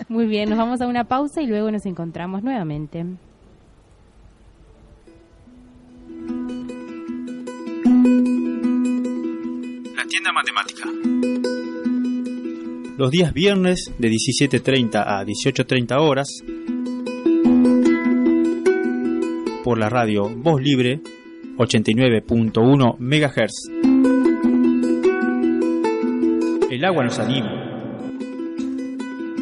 Muy 0.09 0.25
bien, 0.25 0.49
nos 0.49 0.57
vamos 0.57 0.81
a 0.81 0.87
una 0.87 1.03
pausa 1.03 1.43
y 1.43 1.45
luego 1.45 1.69
nos 1.69 1.85
encontramos 1.85 2.41
nuevamente. 2.41 3.05
La 9.95 10.03
tienda 10.07 10.31
matemática. 10.33 10.89
Los 12.97 13.11
días 13.11 13.33
viernes 13.33 13.85
de 13.99 14.09
17.30 14.09 14.95
a 14.95 15.23
18.30 15.23 16.01
horas 16.01 16.27
por 19.63 19.77
la 19.77 19.89
radio 19.89 20.27
Voz 20.27 20.59
Libre 20.59 21.01
89.1 21.57 22.97
MHz. 22.97 23.82
El 26.83 26.87
agua 26.87 27.05
nos 27.05 27.17
anima. 27.17 27.49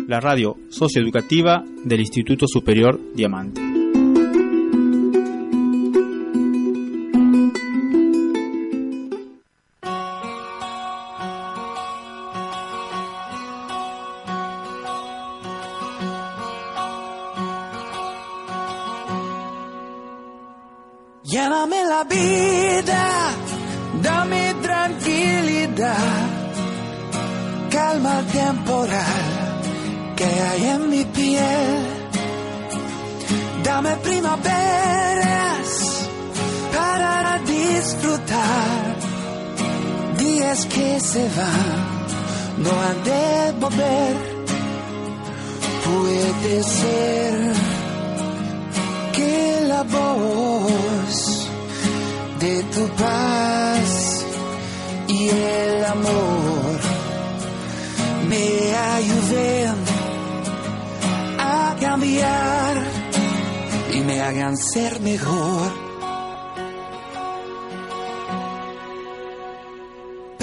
La 0.07 0.19
radio 0.19 0.57
socioeducativa 0.69 1.65
del 1.83 2.01
Instituto 2.01 2.45
Superior 2.47 2.99
Diamante. 3.15 3.70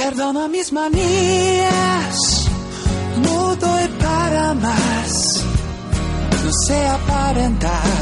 Perdona 0.09 0.49
mis 0.49 0.73
manías, 0.73 2.16
no 3.25 3.55
doy 3.57 3.88
para 4.01 4.55
más, 4.55 5.44
no 6.42 6.51
sé 6.66 6.87
aparentar 6.87 7.92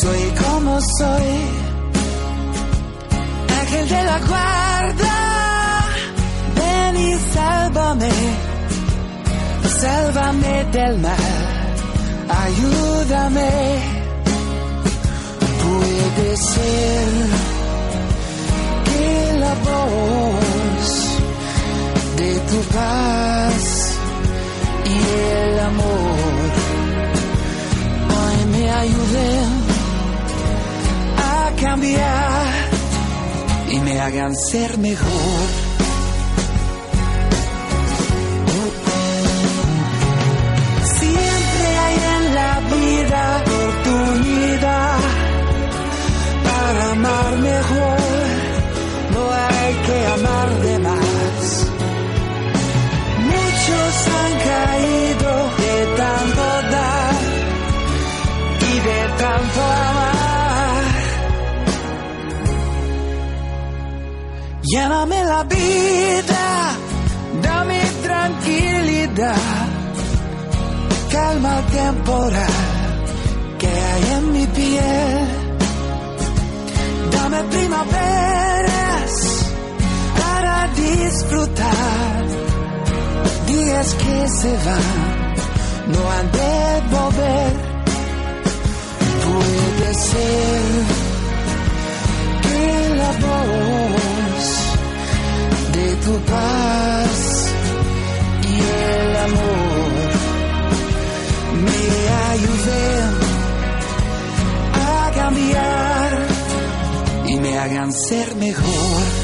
soy 0.00 0.22
como 0.44 0.80
soy, 0.80 1.32
ángel 3.60 3.88
de 3.88 4.04
la 4.04 4.18
guarda, 4.20 5.16
ven 6.54 6.96
y 6.96 7.14
sálvame, 7.34 8.10
sálvame 9.80 10.64
del 10.70 10.98
mal, 10.98 11.16
ayúdame, 12.44 13.50
puede 15.64 16.36
ser 16.36 17.08
que 18.84 19.38
la 19.40 19.54
voz 19.54 20.49
de 22.32 22.40
tu 22.40 22.60
paz 22.74 23.98
y 24.84 24.96
el 25.34 25.58
amor 25.58 26.50
hoy 28.18 28.38
me 28.52 28.70
ayuden 28.70 29.48
a 31.18 31.50
cambiar 31.60 32.70
y 33.72 33.78
me 33.80 34.00
hagan 34.00 34.34
ser 34.36 34.78
mejor. 34.78 35.59
Lléname 64.72 65.24
la 65.24 65.42
vida, 65.42 66.76
dame 67.42 67.80
tranquilidad, 68.04 69.34
calma 71.10 71.60
temporal 71.72 73.04
que 73.58 73.66
hay 73.66 74.12
en 74.16 74.32
mi 74.32 74.46
piel. 74.46 75.28
Dame 77.10 77.42
primaveras 77.54 79.12
para 80.20 80.68
disfrutar, 80.68 82.26
días 83.48 83.94
que 83.94 84.28
se 84.28 84.52
van, 84.66 85.34
no 85.92 86.10
han 86.12 86.30
de 86.30 86.82
volver. 86.94 87.52
Puede 89.26 89.94
ser 89.94 90.62
que 92.42 92.94
la 92.94 93.12
voz 93.26 93.69
tu 96.10 96.18
paz 96.22 97.52
y 98.42 98.54
el 98.58 99.16
amor 99.16 100.08
me 101.66 101.82
ayuden 102.32 103.10
a 104.74 105.10
cambiar 105.14 106.26
y 107.28 107.36
me 107.36 107.58
hagan 107.58 107.92
ser 107.92 108.34
mejor. 108.36 109.19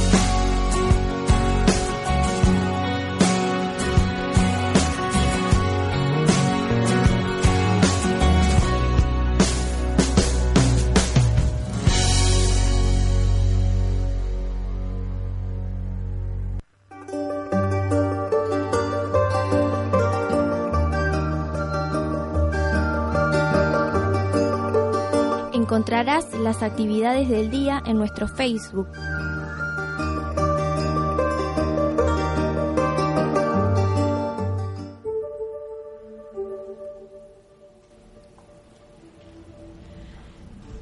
Las 26.46 26.62
actividades 26.62 27.28
del 27.28 27.50
día 27.50 27.82
en 27.86 27.98
nuestro 27.98 28.28
Facebook. 28.28 28.86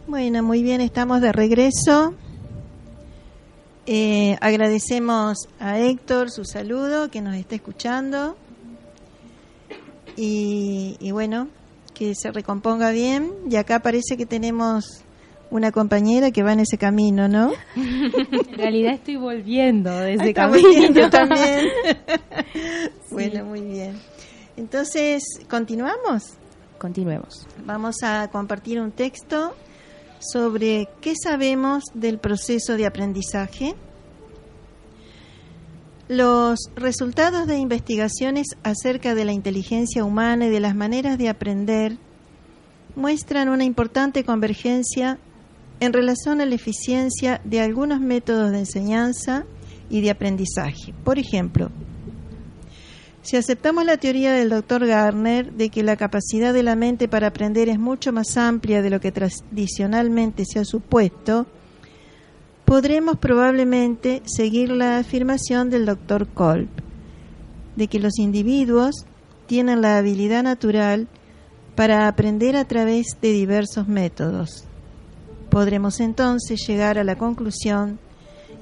Bueno, 0.06 0.42
muy 0.42 0.62
bien, 0.62 0.82
estamos 0.82 1.22
de 1.22 1.32
regreso. 1.32 2.12
Eh, 3.86 4.36
agradecemos 4.42 5.48
a 5.58 5.78
Héctor 5.78 6.30
su 6.30 6.44
saludo, 6.44 7.10
que 7.10 7.22
nos 7.22 7.36
está 7.36 7.54
escuchando. 7.54 8.36
Y, 10.14 10.98
y 11.00 11.10
bueno, 11.12 11.48
que 11.94 12.12
se 12.14 12.30
recomponga 12.32 12.90
bien. 12.90 13.32
Y 13.48 13.56
acá 13.56 13.80
parece 13.80 14.18
que 14.18 14.26
tenemos 14.26 15.03
una 15.54 15.70
compañera 15.70 16.32
que 16.32 16.42
va 16.42 16.52
en 16.52 16.60
ese 16.60 16.78
camino, 16.78 17.28
¿no? 17.28 17.52
En 17.76 18.58
realidad 18.58 18.94
estoy 18.94 19.14
volviendo 19.14 19.88
de 19.88 20.14
ese 20.14 20.30
está 20.30 20.48
camino. 20.48 20.68
volviendo 20.68 21.10
también. 21.10 21.68
bueno, 23.12 23.44
muy 23.44 23.60
bien. 23.60 23.96
Entonces, 24.56 25.22
¿continuamos? 25.48 26.32
Continuemos. 26.76 27.46
Vamos 27.64 28.02
a 28.02 28.26
compartir 28.32 28.80
un 28.80 28.90
texto 28.90 29.54
sobre 30.18 30.88
qué 31.00 31.14
sabemos 31.14 31.84
del 31.94 32.18
proceso 32.18 32.76
de 32.76 32.86
aprendizaje. 32.86 33.76
Los 36.08 36.68
resultados 36.74 37.46
de 37.46 37.58
investigaciones 37.58 38.48
acerca 38.64 39.14
de 39.14 39.24
la 39.24 39.32
inteligencia 39.32 40.04
humana 40.04 40.46
y 40.46 40.50
de 40.50 40.58
las 40.58 40.74
maneras 40.74 41.16
de 41.16 41.28
aprender 41.28 41.96
muestran 42.96 43.48
una 43.48 43.62
importante 43.62 44.24
convergencia 44.24 45.20
en 45.84 45.92
relación 45.92 46.40
a 46.40 46.46
la 46.46 46.54
eficiencia 46.54 47.40
de 47.44 47.60
algunos 47.60 48.00
métodos 48.00 48.50
de 48.50 48.60
enseñanza 48.60 49.44
y 49.90 50.00
de 50.00 50.10
aprendizaje. 50.10 50.94
Por 51.04 51.18
ejemplo, 51.18 51.70
si 53.22 53.36
aceptamos 53.36 53.84
la 53.84 53.96
teoría 53.96 54.32
del 54.32 54.50
doctor 54.50 54.86
Garner 54.86 55.52
de 55.52 55.70
que 55.70 55.82
la 55.82 55.96
capacidad 55.96 56.52
de 56.52 56.62
la 56.62 56.76
mente 56.76 57.08
para 57.08 57.28
aprender 57.28 57.68
es 57.68 57.78
mucho 57.78 58.12
más 58.12 58.36
amplia 58.36 58.82
de 58.82 58.90
lo 58.90 59.00
que 59.00 59.12
tradicionalmente 59.12 60.44
se 60.44 60.58
ha 60.58 60.64
supuesto, 60.64 61.46
podremos 62.64 63.16
probablemente 63.18 64.22
seguir 64.26 64.70
la 64.70 64.98
afirmación 64.98 65.70
del 65.70 65.86
doctor 65.86 66.28
Kolb 66.28 66.68
de 67.76 67.88
que 67.88 67.98
los 67.98 68.18
individuos 68.18 69.06
tienen 69.46 69.80
la 69.80 69.98
habilidad 69.98 70.42
natural 70.42 71.08
para 71.74 72.08
aprender 72.08 72.56
a 72.56 72.66
través 72.66 73.06
de 73.20 73.32
diversos 73.32 73.88
métodos. 73.88 74.66
Podremos 75.54 76.00
entonces 76.00 76.66
llegar 76.66 76.98
a 76.98 77.04
la 77.04 77.16
conclusión, 77.16 78.00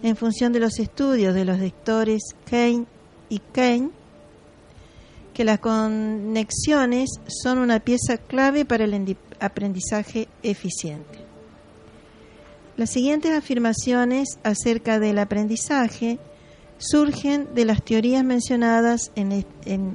en 0.03 0.15
función 0.15 0.53
de 0.53 0.61
los 0.61 0.79
estudios 0.79 1.35
de 1.35 1.47
los 1.47 1.59
doctores 1.59 2.21
Kane 2.45 2.85
y 3.31 3.39
Kane, 3.39 3.89
que 5.33 5.43
las 5.45 5.59
conexiones 5.61 7.09
son 7.29 7.57
una 7.57 7.81
pieza 7.81 8.19
clave 8.19 8.67
para 8.67 8.85
el 8.85 8.93
endi- 8.93 9.17
aprendizaje 9.41 10.29
eficiente. 10.43 11.19
Las 12.77 12.91
siguientes 12.91 13.33
afirmaciones 13.33 14.39
acerca 14.43 14.99
del 14.99 15.19
aprendizaje 15.19 16.19
surgen 16.77 17.55
de 17.55 17.65
las 17.65 17.83
teorías 17.83 18.23
mencionadas 18.23 19.13
en, 19.15 19.47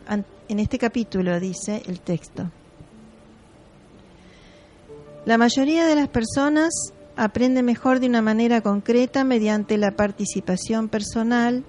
an- 0.08 0.26
en 0.50 0.60
este 0.60 0.80
capítulo, 0.80 1.40
dice 1.40 1.84
el 1.86 2.00
texto. 2.00 2.50
La 5.28 5.38
mayoría 5.38 5.86
de 5.86 5.96
las 5.98 6.08
personas 6.08 6.94
aprende 7.18 7.62
mejor 7.62 8.00
de 8.00 8.08
una 8.08 8.22
manera 8.22 8.62
concreta 8.62 9.26
mediante 9.26 9.78
la 9.78 9.92
participación 9.92 10.88
personal, 10.88 11.66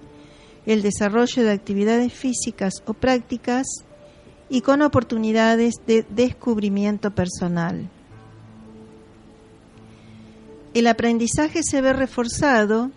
el 0.64 0.80
desarrollo 0.80 1.42
de 1.42 1.50
actividades 1.50 2.12
físicas 2.12 2.74
o 2.86 2.94
prácticas 2.94 3.66
y 4.48 4.60
con 4.60 4.80
oportunidades 4.80 5.74
de 5.88 6.06
descubrimiento 6.08 7.10
personal. 7.10 7.90
El 10.72 10.86
aprendizaje 10.86 11.64
se 11.64 11.80
ve 11.80 11.92
reforzado 11.92 12.92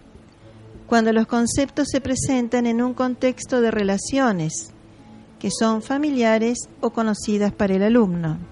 cuando 0.86 1.12
los 1.12 1.26
conceptos 1.26 1.88
se 1.90 2.02
presentan 2.02 2.68
en 2.68 2.84
un 2.84 2.94
contexto 2.94 3.62
de 3.62 3.72
relaciones 3.72 4.70
que 5.40 5.50
son 5.50 5.82
familiares 5.82 6.70
o 6.82 6.92
conocidas 6.92 7.52
para 7.52 7.74
el 7.74 7.82
alumno. 7.82 8.51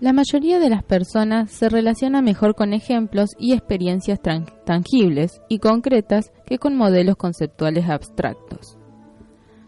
La 0.00 0.12
mayoría 0.12 0.60
de 0.60 0.70
las 0.70 0.84
personas 0.84 1.50
se 1.50 1.68
relaciona 1.68 2.22
mejor 2.22 2.54
con 2.54 2.72
ejemplos 2.72 3.30
y 3.36 3.52
experiencias 3.52 4.20
tangibles 4.64 5.42
y 5.48 5.58
concretas 5.58 6.30
que 6.46 6.58
con 6.58 6.76
modelos 6.76 7.16
conceptuales 7.16 7.88
abstractos. 7.88 8.78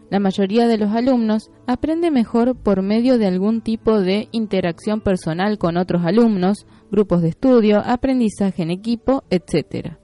La 0.09 0.19
mayoría 0.19 0.67
de 0.67 0.77
los 0.77 0.91
alumnos 0.91 1.51
aprende 1.67 2.11
mejor 2.11 2.55
por 2.55 2.81
medio 2.81 3.17
de 3.17 3.27
algún 3.27 3.59
tipo 3.61 3.99
de 3.99 4.29
interacción 4.31 5.01
personal 5.01 5.57
con 5.57 5.75
otros 5.75 6.05
alumnos, 6.05 6.65
grupos 6.91 7.21
de 7.21 7.29
estudio, 7.29 7.81
aprendizaje 7.85 8.63
en 8.63 8.71
equipo, 8.71 9.23
etc. 9.29 10.00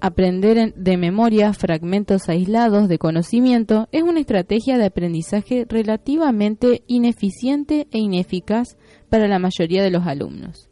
Aprender 0.00 0.58
en- 0.58 0.74
de 0.76 0.96
memoria 0.96 1.52
fragmentos 1.52 2.28
aislados 2.28 2.88
de 2.88 2.98
conocimiento 2.98 3.88
es 3.90 4.02
una 4.02 4.20
estrategia 4.20 4.78
de 4.78 4.86
aprendizaje 4.86 5.66
relativamente 5.68 6.82
ineficiente 6.86 7.88
e 7.90 7.98
ineficaz 7.98 8.76
para 9.10 9.26
la 9.26 9.40
mayoría 9.40 9.82
de 9.82 9.90
los 9.90 10.06
alumnos. 10.06 10.70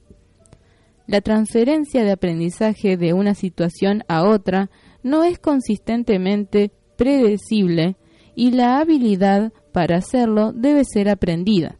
La 1.08 1.20
transferencia 1.20 2.04
de 2.04 2.12
aprendizaje 2.12 2.96
de 2.96 3.12
una 3.14 3.34
situación 3.34 4.04
a 4.08 4.24
otra 4.24 4.70
no 5.02 5.24
es 5.24 5.38
consistentemente 5.38 6.70
predecible 6.96 7.96
y 8.36 8.52
la 8.52 8.78
habilidad 8.78 9.52
para 9.72 9.96
hacerlo 9.96 10.52
debe 10.52 10.84
ser 10.84 11.08
aprendida. 11.08 11.78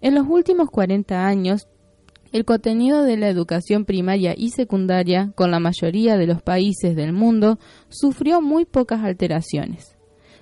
En 0.00 0.14
los 0.14 0.26
últimos 0.28 0.68
40 0.70 1.26
años, 1.26 1.68
el 2.32 2.44
contenido 2.44 3.02
de 3.02 3.16
la 3.16 3.28
educación 3.28 3.84
primaria 3.84 4.34
y 4.36 4.50
secundaria 4.50 5.32
con 5.34 5.50
la 5.50 5.60
mayoría 5.60 6.16
de 6.16 6.26
los 6.26 6.42
países 6.42 6.96
del 6.96 7.12
mundo 7.12 7.58
sufrió 7.88 8.40
muy 8.40 8.64
pocas 8.64 9.04
alteraciones, 9.04 9.96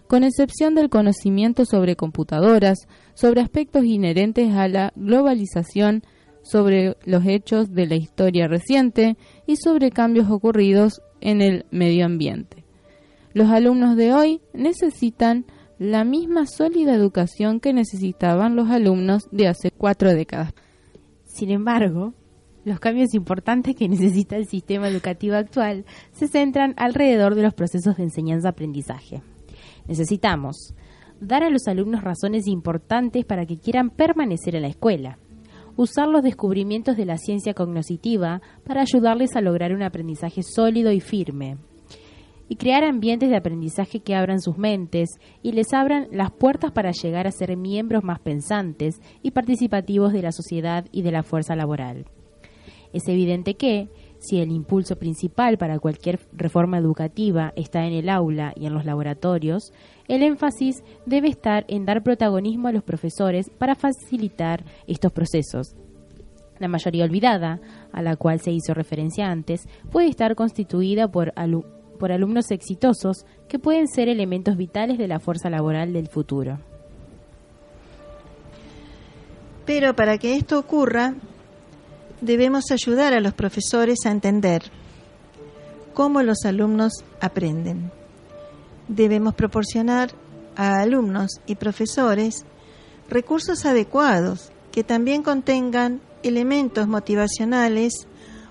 con 0.07 0.23
excepción 0.23 0.75
del 0.75 0.89
conocimiento 0.89 1.65
sobre 1.65 1.97
computadoras, 1.97 2.87
sobre 3.15 3.41
aspectos 3.41 3.85
inherentes 3.85 4.55
a 4.55 4.69
la 4.69 4.93
globalización, 4.95 6.03
sobre 6.43 6.97
los 7.05 7.27
hechos 7.27 7.75
de 7.75 7.87
la 7.87 7.97
historia 7.97 8.49
reciente 8.49 9.17
y 9.47 9.57
sobre 9.57 9.91
cambios 9.91 10.31
ocurridos 10.31 11.03
en 11.21 11.43
el 11.43 11.67
medio 11.71 12.07
ambiente. 12.07 12.65
Los 13.35 13.51
alumnos 13.51 13.97
de 13.97 14.13
hoy 14.13 14.41
necesitan 14.55 15.45
la 15.79 16.05
misma 16.05 16.47
sólida 16.47 16.95
educación 16.95 17.59
que 17.61 17.73
necesitaban 17.73 18.55
los 18.55 18.69
alumnos 18.71 19.23
de 19.31 19.49
hace 19.49 19.71
cuatro 19.71 20.13
décadas. 20.13 20.53
Sin 21.31 21.51
embargo, 21.51 22.13
los 22.65 22.81
cambios 22.81 23.15
importantes 23.15 23.77
que 23.77 23.89
necesita 23.89 24.37
el 24.37 24.47
sistema 24.47 24.89
educativo 24.89 25.37
actual 25.37 25.85
se 26.13 26.27
centran 26.27 26.75
alrededor 26.77 27.35
de 27.35 27.43
los 27.43 27.55
procesos 27.55 27.97
de 27.97 28.03
enseñanza-aprendizaje. 28.03 29.23
Necesitamos 29.87 30.75
dar 31.21 31.45
a 31.45 31.51
los 31.51 31.69
alumnos 31.69 32.03
razones 32.03 32.47
importantes 32.49 33.25
para 33.25 33.47
que 33.47 33.59
quieran 33.59 33.91
permanecer 33.91 34.57
en 34.57 34.63
la 34.63 34.69
escuela, 34.69 35.19
usar 35.77 36.09
los 36.09 36.23
descubrimientos 36.23 36.97
de 36.97 37.07
la 37.07 37.17
ciencia 37.17 37.55
cognoscitiva 37.55 38.43
para 38.65 38.83
ayudarles 38.83 39.37
a 39.37 39.41
lograr 39.41 39.73
un 39.73 39.83
aprendizaje 39.83 40.43
sólido 40.43 40.91
y 40.91 41.01
firme, 41.01 41.59
y 42.51 42.57
crear 42.57 42.83
ambientes 42.83 43.31
de 43.31 43.37
aprendizaje 43.37 44.01
que 44.01 44.17
abran 44.17 44.41
sus 44.41 44.59
mentes 44.59 45.09
y 45.41 45.53
les 45.53 45.73
abran 45.73 46.09
las 46.11 46.33
puertas 46.33 46.73
para 46.73 46.91
llegar 46.91 47.29
a 47.29 47.31
ser 47.31 47.57
miembros 47.57 48.03
más 48.03 48.19
pensantes 48.19 49.01
y 49.23 49.31
participativos 49.31 50.13
de 50.13 50.23
la 50.23 50.33
sociedad 50.33 50.85
y 50.91 51.03
de 51.03 51.13
la 51.13 51.23
fuerza 51.23 51.55
laboral. 51.55 52.07
Es 52.93 53.07
evidente 53.07 53.55
que, 53.55 53.89
si 54.19 54.41
el 54.41 54.51
impulso 54.51 54.97
principal 54.97 55.59
para 55.59 55.79
cualquier 55.79 56.19
reforma 56.33 56.77
educativa 56.77 57.53
está 57.55 57.87
en 57.87 57.93
el 57.93 58.09
aula 58.09 58.53
y 58.57 58.67
en 58.67 58.75
los 58.75 58.85
laboratorios, 58.85 59.73
el 60.09 60.25
énfasis 60.25 60.83
debe 61.07 61.29
estar 61.29 61.65
en 61.69 61.85
dar 61.85 62.03
protagonismo 62.03 62.67
a 62.67 62.73
los 62.73 62.83
profesores 62.83 63.49
para 63.59 63.77
facilitar 63.77 64.65
estos 64.89 65.13
procesos. 65.13 65.77
La 66.59 66.67
mayoría 66.67 67.05
olvidada, 67.05 67.61
a 67.93 68.03
la 68.03 68.17
cual 68.17 68.41
se 68.41 68.51
hizo 68.51 68.75
referencia 68.75 69.31
antes, 69.31 69.69
puede 69.93 70.09
estar 70.09 70.35
constituida 70.35 71.09
por, 71.09 71.33
alu- 71.35 71.65
por 72.01 72.11
alumnos 72.11 72.51
exitosos 72.51 73.27
que 73.47 73.59
pueden 73.59 73.87
ser 73.87 74.09
elementos 74.09 74.57
vitales 74.57 74.97
de 74.97 75.07
la 75.07 75.21
fuerza 75.21 75.51
laboral 75.51 75.93
del 75.93 76.09
futuro. 76.09 76.59
Pero 79.67 79.95
para 79.95 80.17
que 80.19 80.35
esto 80.35 80.59
ocurra, 80.59 81.15
debemos 82.23 82.71
ayudar 82.73 83.13
a 83.13 83.21
los 83.21 83.35
profesores 83.35 83.99
a 84.07 84.11
entender 84.11 84.63
cómo 85.95 86.23
los 86.23 86.45
alumnos 86.45 87.05
aprenden. 87.21 87.93
Debemos 88.89 89.35
proporcionar 89.35 90.11
a 90.57 90.81
alumnos 90.81 91.41
y 91.47 91.55
profesores 91.55 92.47
recursos 93.09 93.67
adecuados 93.67 94.51
que 94.73 94.85
también 94.85 95.23
contengan 95.23 96.01
elementos 96.23 96.89
motivacionales 96.89 98.09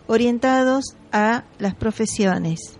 orientados 0.07 0.95
a 1.11 1.45
las 1.57 1.75
profesiones. 1.75 2.78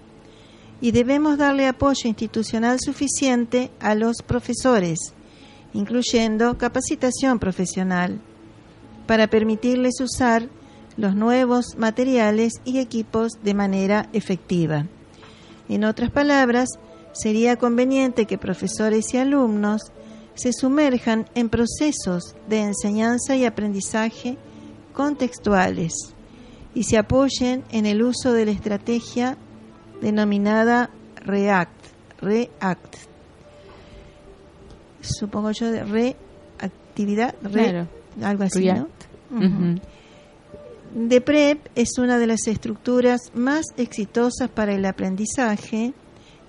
Y 0.82 0.92
debemos 0.92 1.38
darle 1.38 1.68
apoyo 1.68 2.08
institucional 2.08 2.80
suficiente 2.80 3.72
a 3.80 3.96
los 3.96 4.22
profesores, 4.22 5.14
incluyendo 5.74 6.58
capacitación 6.58 7.40
profesional, 7.40 8.22
para 9.06 9.28
permitirles 9.28 10.00
usar 10.00 10.48
los 10.96 11.16
nuevos 11.16 11.76
materiales 11.78 12.54
y 12.66 12.80
equipos 12.80 13.34
de 13.44 13.54
manera 13.54 14.10
efectiva. 14.14 14.88
En 15.68 15.84
otras 15.84 16.12
palabras, 16.12 16.70
sería 17.14 17.58
conveniente 17.58 18.26
que 18.26 18.38
profesores 18.38 19.14
y 19.14 19.18
alumnos 19.18 19.92
se 20.36 20.54
sumerjan 20.54 21.26
en 21.36 21.50
procesos 21.50 22.36
de 22.48 22.62
enseñanza 22.62 23.36
y 23.36 23.46
aprendizaje 23.46 24.38
contextuales 24.94 25.94
y 26.74 26.84
se 26.84 26.98
apoyen 26.98 27.64
en 27.72 27.86
el 27.86 28.04
uso 28.04 28.32
de 28.32 28.46
la 28.46 28.52
estrategia 28.52 29.38
denominada 30.02 30.90
REACT, 31.26 31.72
REACT. 32.22 32.96
Supongo 35.02 35.52
yo 35.52 35.72
de 35.72 35.84
reactividad, 35.84 37.36
re- 37.42 37.52
Claro. 37.52 37.88
algo 38.22 38.44
así, 38.44 38.66
¿no? 38.66 38.74
React. 38.74 39.04
Ujú. 39.32 39.46
Ujú. 39.46 39.80
DEPREP 40.96 41.68
es 41.76 41.98
una 42.00 42.18
de 42.18 42.28
las 42.28 42.48
estructuras 42.48 43.22
más 43.36 43.64
exitosas 43.78 44.50
para 44.50 44.74
el 44.74 44.86
aprendizaje 44.86 45.94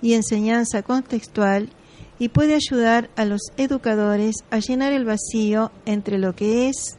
y 0.01 0.13
enseñanza 0.13 0.81
contextual 0.81 1.69
y 2.17 2.29
puede 2.29 2.55
ayudar 2.55 3.09
a 3.15 3.25
los 3.25 3.41
educadores 3.57 4.37
a 4.49 4.57
llenar 4.59 4.93
el 4.93 5.05
vacío 5.05 5.71
entre 5.85 6.17
lo 6.17 6.33
que 6.35 6.69
es 6.69 6.97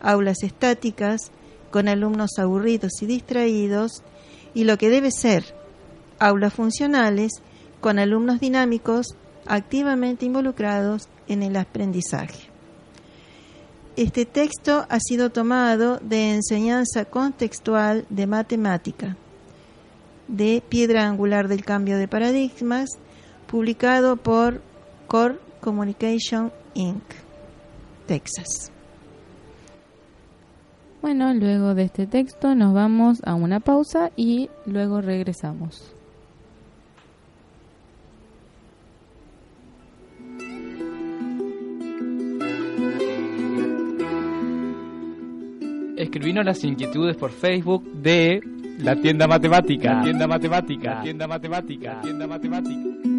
aulas 0.00 0.42
estáticas 0.44 1.32
con 1.72 1.88
alumnos 1.88 2.38
aburridos 2.38 2.92
y 3.02 3.06
distraídos 3.06 4.02
y 4.54 4.62
lo 4.64 4.78
que 4.78 4.88
debe 4.88 5.10
ser 5.10 5.44
aulas 6.18 6.54
funcionales 6.54 7.32
con 7.80 7.98
alumnos 7.98 8.40
dinámicos 8.40 9.16
activamente 9.46 10.24
involucrados 10.24 11.08
en 11.28 11.42
el 11.42 11.56
aprendizaje. 11.56 12.48
Este 13.96 14.24
texto 14.26 14.86
ha 14.88 14.98
sido 14.98 15.30
tomado 15.30 15.98
de 15.98 16.34
enseñanza 16.34 17.04
contextual 17.04 18.06
de 18.08 18.26
matemática, 18.26 19.16
de 20.26 20.62
Piedra 20.68 21.06
Angular 21.06 21.46
del 21.46 21.64
Cambio 21.64 21.96
de 21.96 22.08
Paradigmas, 22.08 22.88
publicado 23.46 24.16
por 24.16 24.62
Core 25.06 25.38
Communication 25.60 26.52
Inc., 26.74 27.04
Texas. 28.06 28.72
Bueno, 31.00 31.32
luego 31.34 31.74
de 31.74 31.84
este 31.84 32.06
texto 32.06 32.54
nos 32.54 32.74
vamos 32.74 33.20
a 33.24 33.34
una 33.34 33.60
pausa 33.60 34.10
y 34.16 34.50
luego 34.66 35.02
regresamos. 35.02 35.93
Escribinos 45.96 46.44
las 46.44 46.62
inquietudes 46.64 47.16
por 47.16 47.30
Facebook 47.30 47.84
de 47.94 48.40
La 48.78 48.96
Tienda 48.96 49.26
Matemática. 49.26 49.94
La 49.94 50.02
Tienda 50.02 50.26
Matemática. 50.26 50.94
La 50.96 51.02
Tienda 51.02 51.26
Matemática. 51.26 51.94
La 51.94 52.00
Tienda 52.00 52.26
Matemática. 52.26 53.14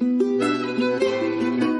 por 0.00 1.77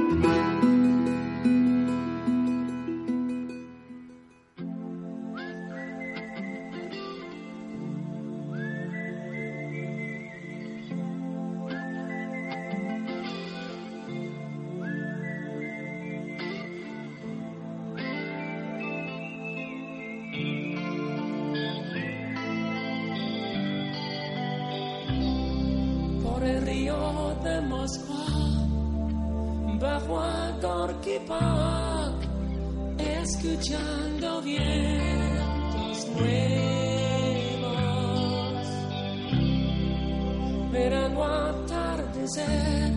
verano 40.71 41.25
atardecer, 41.25 42.93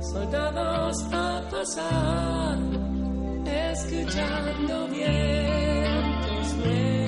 soldados 0.00 1.04
a 1.12 1.42
pasar, 1.50 2.58
escuchando 3.44 4.88
vientos 4.88 6.54
nuevos. 6.64 7.05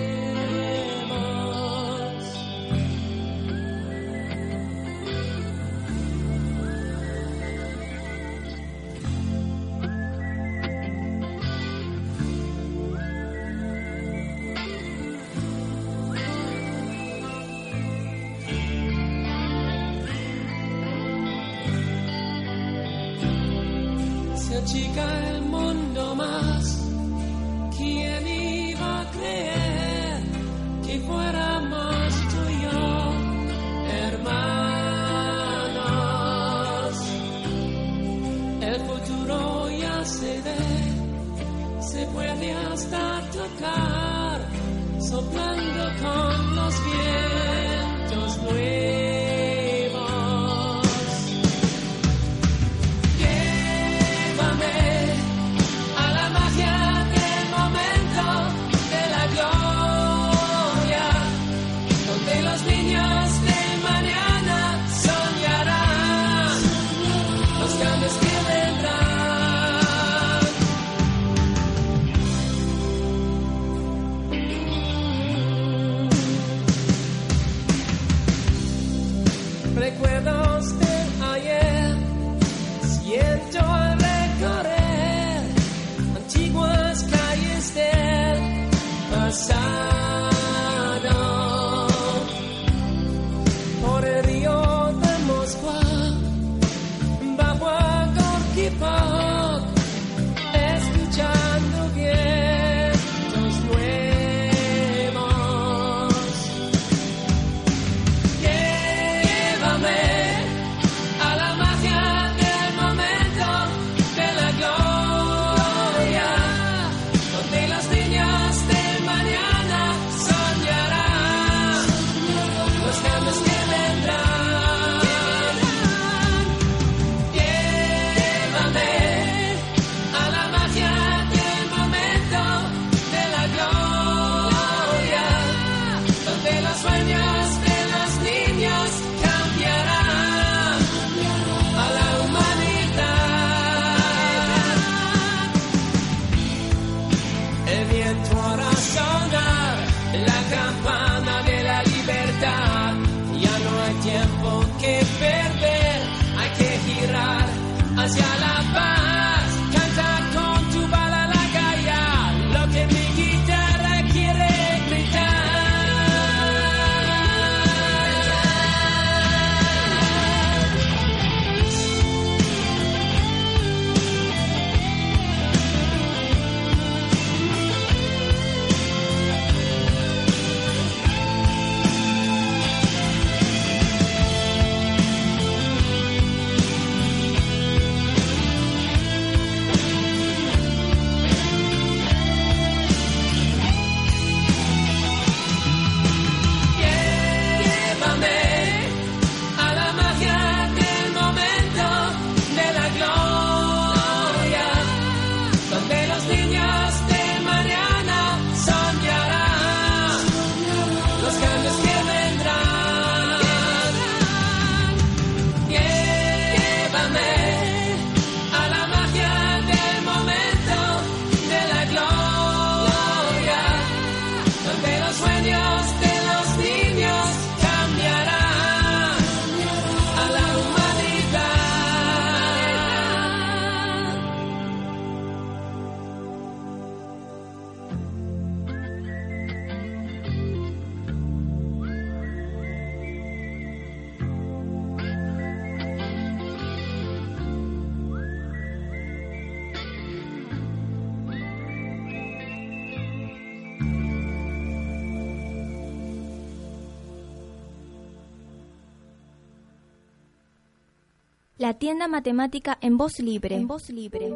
La 261.68 261.74
tienda 261.74 262.08
matemática 262.08 262.78
en 262.80 262.96
voz 262.96 263.18
libre. 263.18 263.54
En 263.54 263.68
voz 263.68 263.90
libre. 263.90 264.34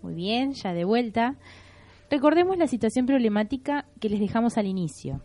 Muy 0.00 0.14
bien, 0.14 0.52
ya 0.52 0.72
de 0.72 0.84
vuelta. 0.84 1.34
Recordemos 2.08 2.56
la 2.56 2.68
situación 2.68 3.06
problemática 3.06 3.88
que 3.98 4.10
les 4.10 4.20
dejamos 4.20 4.58
al 4.58 4.66
inicio. 4.66 5.20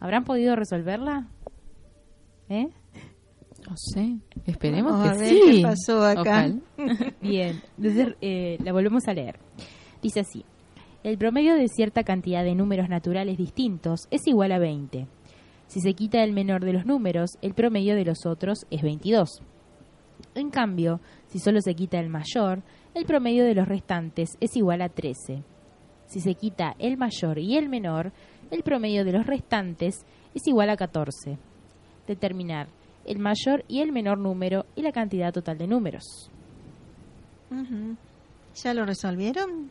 ¿Habrán 0.00 0.24
podido 0.24 0.54
resolverla? 0.54 1.28
¿Eh? 2.50 2.68
No 3.66 3.74
sé, 3.74 4.18
esperemos 4.44 4.92
Vamos 4.92 5.08
que 5.08 5.14
a 5.14 5.18
ver 5.18 5.28
sí. 5.30 5.40
qué 5.46 5.62
pasó 5.62 6.04
acá. 6.04 6.20
Ojalá. 6.20 7.14
Bien, 7.22 7.62
entonces 7.78 8.16
eh, 8.20 8.58
la 8.62 8.74
volvemos 8.74 9.08
a 9.08 9.14
leer. 9.14 9.38
Dice 10.02 10.20
así, 10.20 10.44
el 11.04 11.16
promedio 11.16 11.54
de 11.54 11.68
cierta 11.68 12.04
cantidad 12.04 12.44
de 12.44 12.54
números 12.54 12.90
naturales 12.90 13.38
distintos 13.38 14.08
es 14.10 14.26
igual 14.26 14.52
a 14.52 14.58
20. 14.58 15.08
Si 15.70 15.80
se 15.80 15.94
quita 15.94 16.24
el 16.24 16.32
menor 16.32 16.64
de 16.64 16.72
los 16.72 16.84
números, 16.84 17.38
el 17.42 17.54
promedio 17.54 17.94
de 17.94 18.04
los 18.04 18.26
otros 18.26 18.66
es 18.72 18.82
22. 18.82 19.40
En 20.34 20.50
cambio, 20.50 21.00
si 21.28 21.38
solo 21.38 21.60
se 21.60 21.76
quita 21.76 22.00
el 22.00 22.08
mayor, 22.08 22.64
el 22.92 23.04
promedio 23.04 23.44
de 23.44 23.54
los 23.54 23.68
restantes 23.68 24.36
es 24.40 24.56
igual 24.56 24.82
a 24.82 24.88
13. 24.88 25.44
Si 26.06 26.18
se 26.18 26.34
quita 26.34 26.74
el 26.80 26.96
mayor 26.96 27.38
y 27.38 27.56
el 27.56 27.68
menor, 27.68 28.10
el 28.50 28.64
promedio 28.64 29.04
de 29.04 29.12
los 29.12 29.24
restantes 29.28 30.04
es 30.34 30.44
igual 30.48 30.70
a 30.70 30.76
14. 30.76 31.38
Determinar 32.08 32.66
el 33.04 33.20
mayor 33.20 33.64
y 33.68 33.80
el 33.80 33.92
menor 33.92 34.18
número 34.18 34.66
y 34.74 34.82
la 34.82 34.90
cantidad 34.90 35.32
total 35.32 35.56
de 35.56 35.68
números. 35.68 36.32
¿Ya 38.56 38.74
lo 38.74 38.84
resolvieron? 38.84 39.70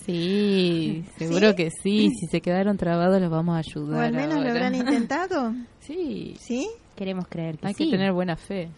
Sí, 0.06 1.04
seguro 1.18 1.50
¿Sí? 1.50 1.56
que 1.56 1.70
sí. 1.70 2.10
Si 2.18 2.26
se 2.26 2.40
quedaron 2.40 2.76
trabados, 2.76 3.20
los 3.20 3.30
vamos 3.30 3.54
a 3.54 3.58
ayudar. 3.58 3.98
¿O 3.98 4.02
al 4.02 4.12
menos 4.12 4.42
lo 4.42 4.50
habrán 4.50 4.74
intentado? 4.76 5.52
Sí, 5.80 6.34
¿Sí? 6.38 6.68
Queremos 6.96 7.26
creer 7.28 7.58
que 7.58 7.66
hay 7.68 7.74
sí. 7.74 7.84
que 7.84 7.90
tener 7.92 8.12
buena 8.12 8.36
fe. 8.36 8.68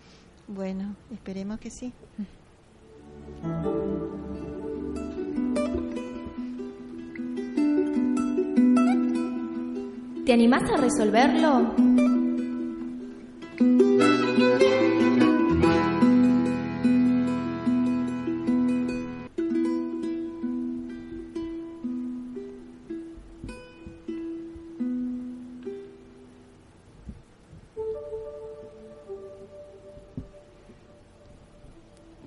Bueno, 0.48 0.94
esperemos 1.12 1.58
que 1.58 1.70
sí. 1.70 1.92
¿Te 10.24 10.32
animás 10.32 10.62
a 10.70 10.76
resolverlo? 10.76 11.74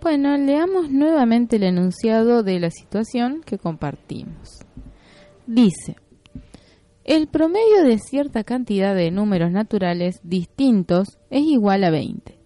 Bueno, 0.06 0.38
leamos 0.38 0.92
nuevamente 0.92 1.56
el 1.56 1.64
enunciado 1.64 2.44
de 2.44 2.60
la 2.60 2.70
situación 2.70 3.42
que 3.44 3.58
compartimos. 3.58 4.60
Dice, 5.48 5.96
el 7.04 7.26
promedio 7.26 7.84
de 7.84 7.98
cierta 7.98 8.44
cantidad 8.44 8.94
de 8.94 9.10
números 9.10 9.52
naturales 9.52 10.20
distintos 10.22 11.18
es 11.32 11.42
igual 11.42 11.84
a 11.86 11.90
20. 11.90 12.38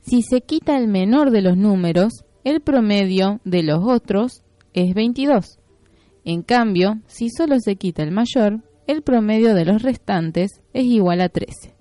Si 0.00 0.22
se 0.22 0.42
quita 0.42 0.78
el 0.78 0.86
menor 0.86 1.32
de 1.32 1.42
los 1.42 1.56
números, 1.56 2.24
el 2.44 2.60
promedio 2.60 3.40
de 3.44 3.64
los 3.64 3.80
otros 3.82 4.44
es 4.72 4.94
22. 4.94 5.58
En 6.24 6.42
cambio, 6.42 7.00
si 7.08 7.30
solo 7.30 7.56
se 7.58 7.74
quita 7.74 8.04
el 8.04 8.12
mayor, 8.12 8.62
el 8.86 9.02
promedio 9.02 9.54
de 9.54 9.64
los 9.64 9.82
restantes 9.82 10.60
es 10.72 10.84
igual 10.84 11.20
a 11.22 11.28
13. 11.28 11.74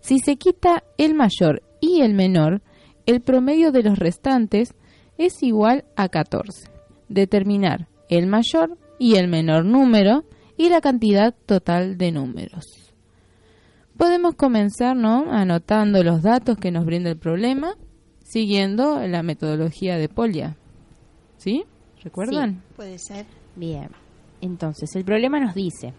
Si 0.00 0.18
se 0.18 0.36
quita 0.36 0.82
el 0.96 1.12
mayor 1.12 1.62
y 1.78 2.00
el 2.00 2.14
menor, 2.14 2.62
el 3.06 3.20
promedio 3.20 3.72
de 3.72 3.82
los 3.82 3.98
restantes 3.98 4.74
es 5.18 5.42
igual 5.42 5.84
a 5.96 6.08
14. 6.08 6.70
Determinar 7.08 7.88
el 8.08 8.26
mayor 8.26 8.78
y 8.98 9.16
el 9.16 9.28
menor 9.28 9.64
número 9.64 10.24
y 10.56 10.68
la 10.68 10.80
cantidad 10.80 11.34
total 11.46 11.98
de 11.98 12.12
números. 12.12 12.92
Podemos 13.96 14.34
comenzar 14.34 14.96
¿no? 14.96 15.30
anotando 15.32 16.02
los 16.02 16.22
datos 16.22 16.56
que 16.58 16.70
nos 16.70 16.84
brinda 16.84 17.10
el 17.10 17.18
problema, 17.18 17.74
siguiendo 18.22 19.06
la 19.06 19.22
metodología 19.22 19.96
de 19.96 20.08
Polia. 20.08 20.56
¿Sí? 21.36 21.64
¿Recuerdan? 22.02 22.62
Puede 22.76 22.98
ser. 22.98 23.26
Bien. 23.56 23.88
Entonces, 24.40 24.94
el 24.96 25.04
problema 25.04 25.40
nos 25.40 25.54
dice 25.54 25.92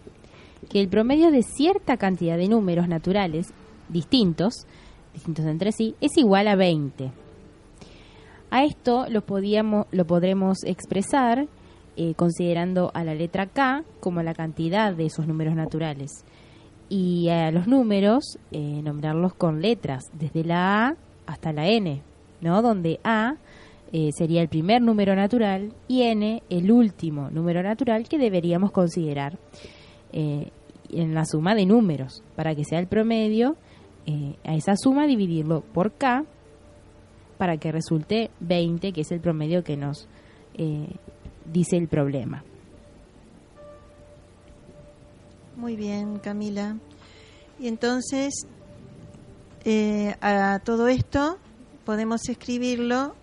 que 0.68 0.80
el 0.80 0.88
promedio 0.88 1.30
de 1.30 1.42
cierta 1.42 1.96
cantidad 1.96 2.36
de 2.36 2.48
números 2.48 2.88
naturales 2.88 3.48
distintos, 3.88 4.66
distintos 5.14 5.46
entre 5.46 5.72
sí, 5.72 5.94
es 6.00 6.16
igual 6.18 6.48
a 6.48 6.56
20. 6.56 7.10
A 8.50 8.64
esto 8.64 9.06
lo, 9.08 9.22
podíamos, 9.22 9.86
lo 9.90 10.06
podremos 10.06 10.62
expresar 10.64 11.46
eh, 11.96 12.14
considerando 12.14 12.90
a 12.92 13.04
la 13.04 13.14
letra 13.14 13.46
K 13.46 13.84
como 14.00 14.22
la 14.22 14.34
cantidad 14.34 14.92
de 14.92 15.06
esos 15.06 15.26
números 15.26 15.54
naturales 15.54 16.24
y 16.88 17.28
a 17.30 17.50
los 17.50 17.66
números 17.66 18.38
eh, 18.52 18.80
nombrarlos 18.82 19.34
con 19.34 19.62
letras, 19.62 20.04
desde 20.12 20.44
la 20.44 20.86
A 20.86 20.96
hasta 21.26 21.52
la 21.52 21.68
N, 21.68 22.02
¿no? 22.40 22.62
Donde 22.62 23.00
A 23.04 23.36
eh, 23.92 24.10
sería 24.12 24.42
el 24.42 24.48
primer 24.48 24.82
número 24.82 25.14
natural 25.14 25.72
y 25.88 26.02
N 26.02 26.42
el 26.50 26.70
último 26.70 27.30
número 27.30 27.62
natural 27.62 28.08
que 28.08 28.18
deberíamos 28.18 28.72
considerar 28.72 29.38
en 30.12 31.12
la 31.12 31.24
suma 31.24 31.56
de 31.56 31.66
números, 31.66 32.22
para 32.36 32.54
que 32.54 32.64
sea 32.64 32.78
el 32.78 32.86
promedio, 32.86 33.56
eh, 34.06 34.36
a 34.44 34.54
esa 34.54 34.76
suma 34.76 35.06
dividirlo 35.06 35.62
por 35.62 35.92
K 35.92 36.24
para 37.38 37.56
que 37.56 37.72
resulte 37.72 38.30
20, 38.40 38.92
que 38.92 39.00
es 39.00 39.10
el 39.10 39.20
promedio 39.20 39.64
que 39.64 39.76
nos 39.76 40.08
eh, 40.54 40.88
dice 41.50 41.76
el 41.76 41.88
problema. 41.88 42.44
Muy 45.56 45.76
bien, 45.76 46.18
Camila. 46.18 46.76
Y 47.58 47.68
entonces, 47.68 48.46
eh, 49.64 50.14
a 50.20 50.60
todo 50.64 50.88
esto 50.88 51.38
podemos 51.84 52.28
escribirlo 52.28 53.14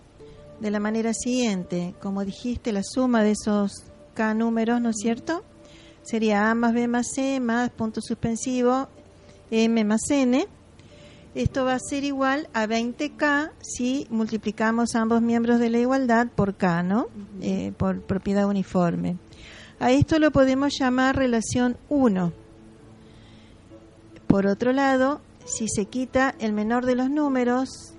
de 0.60 0.70
la 0.70 0.80
manera 0.80 1.12
siguiente. 1.12 1.94
Como 2.00 2.24
dijiste, 2.24 2.72
la 2.72 2.82
suma 2.82 3.22
de 3.22 3.32
esos 3.32 3.84
K 4.14 4.34
números, 4.34 4.80
¿no 4.80 4.90
es 4.90 4.96
cierto? 4.96 5.42
Sería 6.02 6.50
A 6.50 6.54
más 6.54 6.74
B 6.74 6.88
más 6.88 7.06
C 7.14 7.38
más 7.38 7.70
punto 7.70 8.00
suspensivo 8.00 8.88
M 9.50 9.84
más 9.84 10.00
N. 10.10 10.46
Esto 11.34 11.64
va 11.64 11.74
a 11.74 11.78
ser 11.78 12.04
igual 12.04 12.48
a 12.52 12.66
20K 12.66 13.52
si 13.62 14.06
multiplicamos 14.10 14.94
ambos 14.94 15.22
miembros 15.22 15.58
de 15.58 15.70
la 15.70 15.78
igualdad 15.78 16.26
por 16.28 16.56
K, 16.56 16.82
¿no? 16.82 17.06
Eh, 17.40 17.72
por 17.78 18.02
propiedad 18.02 18.46
uniforme. 18.46 19.16
A 19.80 19.90
esto 19.92 20.18
lo 20.18 20.30
podemos 20.30 20.78
llamar 20.78 21.16
relación 21.16 21.78
1. 21.88 22.32
Por 24.26 24.46
otro 24.46 24.72
lado, 24.72 25.22
si 25.46 25.68
se 25.68 25.86
quita 25.86 26.34
el 26.38 26.52
menor 26.52 26.84
de 26.84 26.96
los 26.96 27.08
números, 27.08 27.94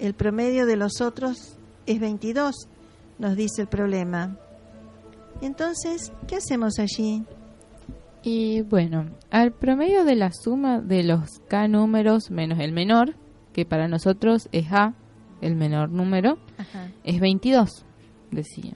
el 0.00 0.14
promedio 0.14 0.66
de 0.66 0.76
los 0.76 1.00
otros 1.00 1.56
es 1.86 2.00
22, 2.00 2.68
nos 3.18 3.36
dice 3.36 3.62
el 3.62 3.68
problema. 3.68 4.36
Entonces, 5.40 6.12
¿qué 6.26 6.36
hacemos 6.36 6.78
allí? 6.80 7.24
Y 8.22 8.62
bueno, 8.62 9.06
al 9.30 9.52
promedio 9.52 10.04
de 10.04 10.14
la 10.14 10.30
suma 10.32 10.80
de 10.80 11.02
los 11.02 11.40
k 11.48 11.68
números 11.68 12.30
menos 12.30 12.58
el 12.58 12.72
menor, 12.72 13.14
que 13.52 13.64
para 13.64 13.88
nosotros 13.88 14.48
es 14.52 14.70
a, 14.72 14.94
el 15.40 15.56
menor 15.56 15.90
número, 15.90 16.38
es 17.02 17.18
22, 17.18 17.84
decía. 18.30 18.74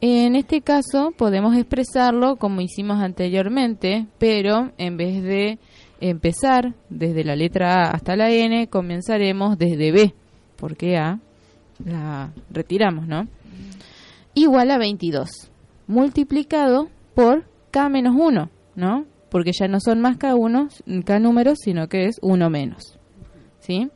En 0.00 0.36
este 0.36 0.62
caso 0.62 1.12
podemos 1.16 1.56
expresarlo 1.56 2.36
como 2.36 2.60
hicimos 2.60 3.00
anteriormente, 3.00 4.06
pero 4.18 4.72
en 4.78 4.96
vez 4.96 5.22
de 5.22 5.58
empezar 6.00 6.74
desde 6.90 7.24
la 7.24 7.36
letra 7.36 7.74
A 7.74 7.90
hasta 7.90 8.16
la 8.16 8.30
N, 8.30 8.68
comenzaremos 8.68 9.58
desde 9.58 9.92
B, 9.92 10.14
porque 10.56 10.96
A 10.96 11.18
la 11.84 12.32
retiramos, 12.50 13.06
¿no? 13.06 13.26
Igual 14.34 14.70
a 14.70 14.78
22, 14.78 15.28
multiplicado 15.86 16.88
por 17.14 17.44
K 17.72 17.88
menos 17.88 18.14
1, 18.16 18.50
¿no? 18.76 19.06
Porque 19.30 19.50
ya 19.58 19.66
no 19.66 19.80
son 19.80 20.00
más 20.00 20.18
K, 20.18 20.36
uno, 20.36 20.68
K 21.04 21.18
números, 21.18 21.58
sino 21.60 21.88
que 21.88 22.04
es 22.04 22.18
1 22.22 22.50
menos, 22.50 22.98
¿sí? 23.58 23.90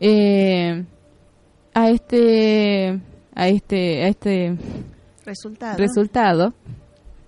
Eh, 0.00 0.84
a 1.72 1.90
este 1.90 3.00
a 3.34 3.48
este 3.48 4.04
a 4.04 4.08
este 4.08 4.56
Resultado. 5.24 5.78
resultado 5.78 6.54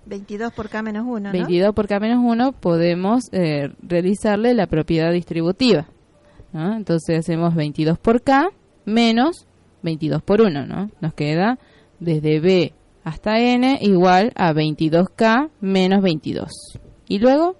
22 0.05 0.51
por 0.53 0.69
K 0.69 0.81
menos 0.81 1.05
1, 1.07 1.19
¿no? 1.19 1.31
22 1.31 1.73
por 1.73 1.87
K 1.87 1.99
menos 1.99 2.19
1 2.23 2.51
podemos 2.53 3.23
eh, 3.31 3.69
realizarle 3.81 4.53
la 4.53 4.67
propiedad 4.67 5.11
distributiva. 5.11 5.87
¿no? 6.51 6.75
Entonces 6.75 7.19
hacemos 7.19 7.55
22 7.55 7.97
por 7.97 8.21
K 8.21 8.49
menos 8.85 9.47
22 9.81 10.21
por 10.21 10.41
1, 10.41 10.65
¿no? 10.65 10.89
Nos 10.99 11.13
queda 11.13 11.57
desde 11.99 12.39
B 12.39 12.73
hasta 13.03 13.39
N 13.39 13.79
igual 13.81 14.31
a 14.35 14.53
22K 14.53 15.49
menos 15.61 16.01
22. 16.01 16.79
¿Y 17.07 17.19
luego? 17.19 17.55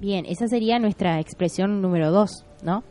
Bien, 0.00 0.26
esa 0.26 0.46
sería 0.46 0.78
nuestra 0.78 1.20
expresión 1.20 1.80
número 1.80 2.10
2, 2.10 2.44
¿no? 2.62 2.84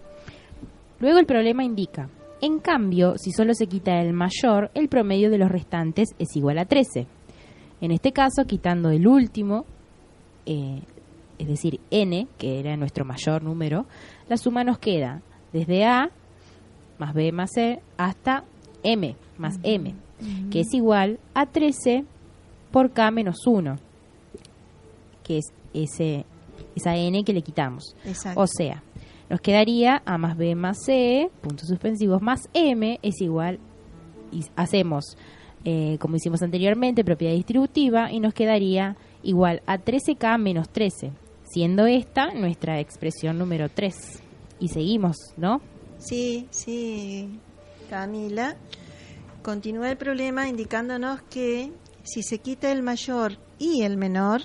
Luego 1.00 1.20
el 1.20 1.26
problema 1.26 1.64
indica, 1.64 2.10
en 2.42 2.60
cambio, 2.60 3.18
si 3.18 3.32
solo 3.32 3.54
se 3.54 3.68
quita 3.68 4.02
el 4.02 4.14
mayor, 4.14 4.72
el 4.74 4.90
promedio 4.90 5.30
de 5.30 5.38
los 5.38 5.52
restantes 5.52 6.10
es 6.20 6.36
igual 6.36 6.58
a 6.58 6.66
13. 6.66 7.08
En 7.82 7.92
este 7.92 8.12
caso, 8.12 8.46
quitando 8.46 8.90
el 8.90 9.08
último, 9.08 9.66
eh, 10.46 10.82
es 11.38 11.48
decir, 11.48 11.80
n, 11.92 12.28
que 12.38 12.60
era 12.60 12.78
nuestro 12.78 13.06
mayor 13.06 13.44
número, 13.44 13.86
la 14.28 14.38
suma 14.38 14.64
nos 14.64 14.80
queda 14.80 15.22
desde 15.54 15.86
a 15.86 16.10
más 16.98 17.14
b 17.14 17.32
más 17.32 17.52
c 17.54 17.82
hasta 17.98 18.44
m 18.84 19.16
más 19.38 19.60
m, 19.64 19.94
que 20.52 20.62
es 20.62 20.74
igual 20.74 21.20
a 21.34 21.46
13 21.46 22.06
por 22.72 22.92
k 22.92 23.12
menos 23.12 23.46
1, 23.46 23.78
que 25.24 25.38
es 25.38 25.46
ese, 25.74 26.26
esa 26.76 26.96
n 26.96 27.24
que 27.24 27.34
le 27.34 27.42
quitamos. 27.42 27.96
Exacto. 28.06 28.42
O 28.42 28.48
sea, 28.48 28.84
nos 29.30 29.42
quedaría 29.42 30.02
a 30.06 30.18
más 30.18 30.38
b 30.38 30.56
más 30.56 30.78
c, 30.86 31.30
puntos 31.42 31.68
suspensivos, 31.68 32.22
más 32.22 32.50
m 32.54 33.00
es 33.02 33.22
igual, 33.22 33.60
y 34.32 34.44
hacemos, 34.56 35.18
eh, 35.64 35.98
como 36.00 36.18
hicimos 36.18 36.42
anteriormente, 36.42 37.04
propiedad 37.04 37.34
distributiva, 37.34 38.12
y 38.12 38.20
nos 38.20 38.34
quedaría 38.34 38.98
igual 39.24 39.62
a 39.66 39.78
13k 39.78 40.38
menos 40.38 40.70
13, 40.70 41.12
siendo 41.44 41.86
esta 41.88 42.34
nuestra 42.34 42.80
expresión 42.80 43.38
número 43.38 43.70
3. 43.70 44.22
Y 44.60 44.70
seguimos, 44.70 45.18
¿no? 45.38 45.62
Sí, 45.98 46.48
sí, 46.52 47.40
Camila. 47.90 48.56
Continúa 49.46 49.92
el 49.92 49.98
problema 49.98 50.50
indicándonos 50.50 51.22
que 51.30 51.72
si 52.02 52.24
se 52.24 52.40
quita 52.40 52.72
el 52.72 52.82
mayor 52.82 53.38
y 53.60 53.84
el 53.84 53.96
menor, 53.96 54.42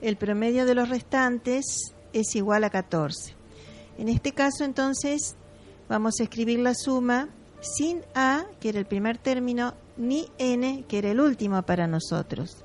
el 0.00 0.16
promedio 0.16 0.66
de 0.66 0.74
los 0.74 0.88
restantes 0.88 1.94
es 2.12 2.34
igual 2.34 2.64
a 2.64 2.70
14. 2.70 3.36
En 3.98 4.08
este 4.08 4.32
caso, 4.32 4.64
entonces, 4.64 5.36
vamos 5.88 6.18
a 6.18 6.24
escribir 6.24 6.58
la 6.58 6.74
suma 6.74 7.28
sin 7.60 8.00
A, 8.16 8.46
que 8.58 8.70
era 8.70 8.80
el 8.80 8.86
primer 8.86 9.16
término, 9.16 9.74
ni 9.96 10.26
N, 10.38 10.84
que 10.88 10.98
era 10.98 11.12
el 11.12 11.20
último 11.20 11.62
para 11.62 11.86
nosotros. 11.86 12.64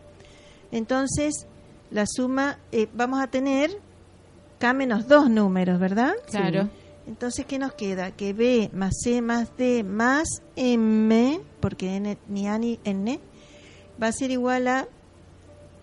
Entonces, 0.72 1.46
la 1.92 2.08
suma, 2.08 2.58
eh, 2.72 2.88
vamos 2.92 3.22
a 3.22 3.28
tener 3.28 3.70
K 4.58 4.74
menos 4.74 5.08
dos 5.08 5.30
números, 5.30 5.80
¿verdad? 5.80 6.14
Claro. 6.28 6.72
Entonces, 7.08 7.46
¿qué 7.46 7.60
nos 7.60 7.74
queda? 7.74 8.12
Que 8.12 8.34
B 8.34 8.70
más 8.74 8.96
C 9.04 9.22
más 9.22 9.56
D 9.58 9.84
más 9.84 10.28
M, 10.56 11.40
porque 11.60 11.96
N, 11.96 12.18
ni 12.28 12.48
A 12.48 12.58
ni 12.58 12.80
N, 12.84 13.20
va 14.02 14.08
a 14.08 14.12
ser 14.12 14.32
igual 14.32 14.68
a 14.68 14.88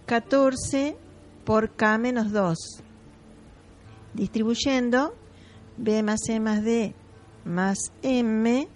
14 0.07 0.97
por 1.45 1.70
K 1.70 1.99
menos 1.99 2.33
2. 2.33 2.59
Distribuyendo, 4.14 5.14
B 5.77 6.03
más 6.03 6.20
C 6.27 6.41
más 6.41 6.64
D 6.64 6.95
más 7.45 7.79
M 8.03 8.68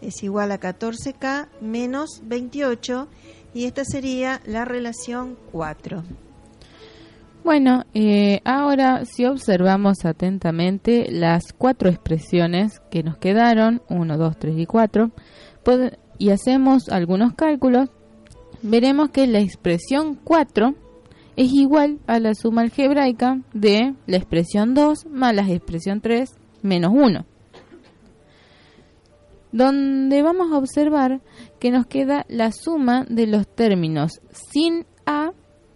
es 0.00 0.22
igual 0.22 0.52
a 0.52 0.60
14K 0.60 1.48
menos 1.60 2.22
28 2.24 3.08
y 3.54 3.64
esta 3.66 3.84
sería 3.84 4.40
la 4.44 4.64
relación 4.64 5.38
4. 5.52 6.02
Bueno, 7.44 7.84
eh, 7.92 8.40
ahora 8.44 9.04
si 9.04 9.24
observamos 9.26 10.04
atentamente 10.04 11.10
las 11.10 11.52
cuatro 11.52 11.88
expresiones 11.90 12.80
que 12.90 13.02
nos 13.02 13.16
quedaron, 13.18 13.82
1, 13.88 14.16
2, 14.16 14.38
3 14.38 14.58
y 14.58 14.66
4, 14.66 15.10
pod- 15.64 15.98
y 16.18 16.30
hacemos 16.30 16.88
algunos 16.88 17.34
cálculos, 17.34 17.88
veremos 18.62 19.10
que 19.10 19.26
la 19.26 19.40
expresión 19.40 20.14
4 20.22 20.74
es 21.34 21.52
igual 21.52 21.98
a 22.06 22.20
la 22.20 22.34
suma 22.34 22.62
algebraica 22.62 23.40
de 23.52 23.94
la 24.06 24.16
expresión 24.18 24.74
2 24.74 25.06
más 25.06 25.34
la 25.34 25.42
expresión 25.48 26.00
3 26.00 26.30
menos 26.62 26.92
1. 26.94 27.24
Donde 29.50 30.22
vamos 30.22 30.52
a 30.52 30.58
observar 30.58 31.20
que 31.58 31.70
nos 31.72 31.86
queda 31.86 32.24
la 32.28 32.52
suma 32.52 33.04
de 33.08 33.26
los 33.26 33.48
términos 33.48 34.20
sin 34.52 34.86
A 35.04 35.32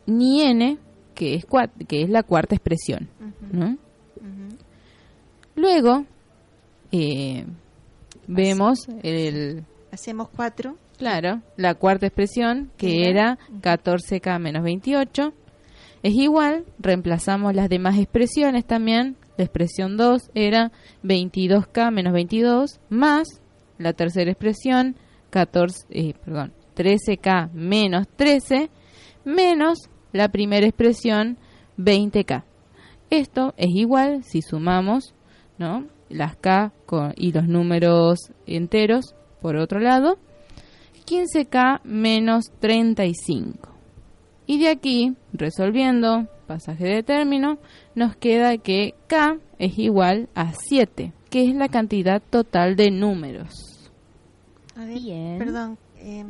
ni 0.07 0.43
N, 0.43 0.79
que 1.17 1.35
es, 1.35 1.45
cua- 1.49 1.71
que 1.89 2.03
es 2.03 2.09
la 2.11 2.23
cuarta 2.23 2.55
expresión. 2.55 3.09
¿no? 3.51 3.77
Luego, 5.55 6.05
eh, 6.93 7.45
vemos 8.27 8.87
el, 9.03 9.65
Hacemos 9.91 10.29
4. 10.35 10.77
Claro, 10.99 11.43
la 11.57 11.75
cuarta 11.75 12.07
expresión, 12.07 12.71
que 12.77 13.09
Era. 13.09 13.39
era 13.39 13.39
14K 13.61 14.39
menos 14.39 14.63
28, 14.63 15.33
es 16.03 16.15
igual, 16.15 16.65
reemplazamos 16.79 17.55
las 17.55 17.69
demás 17.69 17.99
expresiones 17.99 18.65
también, 18.67 19.17
la 19.37 19.45
expresión 19.45 19.97
2 19.97 20.31
era 20.35 20.73
22K 21.05 21.91
menos 21.93 22.13
22, 22.15 22.81
más 22.89 23.41
la 23.79 23.93
tercera 23.93 24.31
expresión, 24.31 24.97
14, 25.31 25.87
eh, 25.91 26.15
perdón, 26.25 26.53
13K 26.77 27.51
menos 27.53 28.07
13, 28.17 28.71
menos 29.25 29.79
la 30.17 30.29
primera 30.29 30.67
expresión, 30.67 31.37
20K. 31.79 32.45
Esto 33.11 33.55
es 33.57 33.69
igual 33.71 34.25
si 34.25 34.43
sumamos 34.43 35.15
¿no? 35.59 35.87
las 36.09 36.37
K 36.37 36.73
con- 36.87 37.15
y 37.17 37.33
los 37.33 37.47
números 37.47 38.19
enteros 38.47 39.15
por 39.41 39.57
otro 39.57 39.79
lado, 39.81 40.19
15K 41.07 41.81
menos 41.85 42.47
35. 42.61 43.69
Y 44.47 44.59
de 44.59 44.69
aquí, 44.69 45.15
resolviendo 45.33 46.27
pasaje 46.47 46.85
de 46.85 47.03
término, 47.03 47.59
nos 47.95 48.17
queda 48.17 48.57
que 48.59 48.95
K 49.09 49.39
es 49.59 49.79
igual 49.79 50.29
a 50.35 50.53
7, 50.53 51.13
que 51.31 51.49
es 51.49 51.55
la 51.55 51.69
cantidad 51.69 52.23
total 52.31 52.77
de 52.77 52.91
números. 52.91 53.91
A 54.77 54.85
ver, 54.85 54.99
Bien. 55.01 55.39
perdón. 55.39 55.79
eh, 55.97 56.25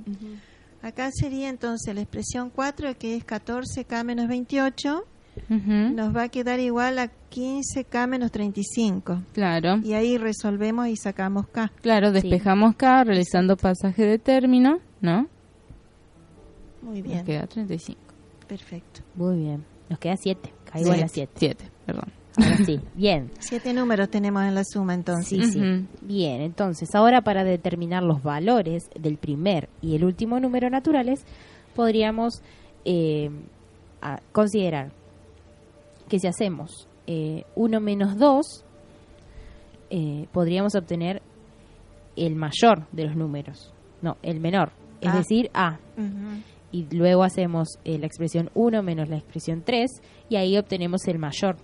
Acá 0.87 1.11
sería 1.12 1.49
entonces 1.49 1.93
la 1.97 2.01
expresión 2.01 2.49
4, 2.49 2.97
que 2.97 3.16
es 3.16 3.26
14K 3.26 4.05
menos 4.05 4.28
28, 4.28 5.05
Ujú. 5.51 5.72
nos 5.93 6.14
va 6.14 6.22
a 6.22 6.28
quedar 6.28 6.61
igual 6.61 7.01
a 7.01 7.11
15K 7.32 8.07
menos 8.07 8.30
35. 8.30 9.20
Claro. 9.32 9.78
Y 9.82 9.95
ahí 9.95 10.16
resolvemos 10.16 10.87
y 10.87 10.95
sacamos 10.97 11.49
K. 11.49 11.72
Claro, 11.82 12.12
despejamos 12.12 12.76
K 12.76 13.03
realizando 13.03 13.57
pasaje 13.57 14.05
de 14.05 14.18
término, 14.20 14.78
¿no? 15.01 15.26
Muy 16.82 17.03
Nos 17.03 17.09
bien, 17.11 17.24
queda 17.24 17.47
35. 17.49 17.99
perfecto. 18.47 19.01
Muy 19.16 19.39
bien. 19.39 19.64
Nos 19.91 19.99
queda 19.99 20.16
7. 20.16 20.53
Caigo 20.70 20.93
a 20.93 20.97
las 20.99 21.11
7. 21.11 21.32
7, 21.37 21.64
perdón. 21.84 22.12
Ahora 22.37 22.57
sí. 22.64 22.80
Bien. 22.95 23.30
Siete 23.39 23.72
números 23.72 24.09
tenemos 24.11 24.43
en 24.45 24.55
la 24.55 24.62
suma 24.64 24.95
entonces. 24.95 25.47
Sí, 25.47 25.53
sí. 25.53 25.61
Bien, 26.03 26.41
entonces 26.43 26.89
ahora 26.95 27.20
para 27.22 27.45
determinar 27.45 28.03
los 28.03 28.22
valores 28.22 28.89
del 28.99 29.16
primer 29.16 29.68
y 29.82 29.95
el 29.97 30.05
último 30.05 30.39
número 30.41 30.68
naturales, 30.70 31.24
podríamos 31.74 32.43
eh, 32.84 33.30
considerar 34.32 34.93
que 36.09 36.18
si 36.18 36.26
hacemos 36.26 36.89
1 37.55 37.80
menos 37.80 38.16
2, 38.18 38.64
podríamos 40.32 40.74
obtener 40.74 41.22
el 42.16 42.34
mayor 42.34 42.87
de 42.93 43.05
los 43.05 43.16
números, 43.16 43.72
no, 44.03 44.16
el 44.22 44.41
menor, 44.41 44.70
es 45.01 45.11
Ah. 45.12 45.16
decir, 45.18 45.51
A. 45.55 45.78
Y 46.72 46.87
luego 46.95 47.22
hacemos 47.22 47.68
eh, 47.84 47.99
la 47.99 48.07
expresión 48.07 48.51
1 48.55 48.82
menos 48.82 49.09
la 49.09 49.16
expresión 49.16 49.62
3 49.64 49.91
y 50.28 50.37
ahí 50.37 50.57
obtenemos 50.59 51.07
el 51.07 51.18
mayor, 51.18 51.57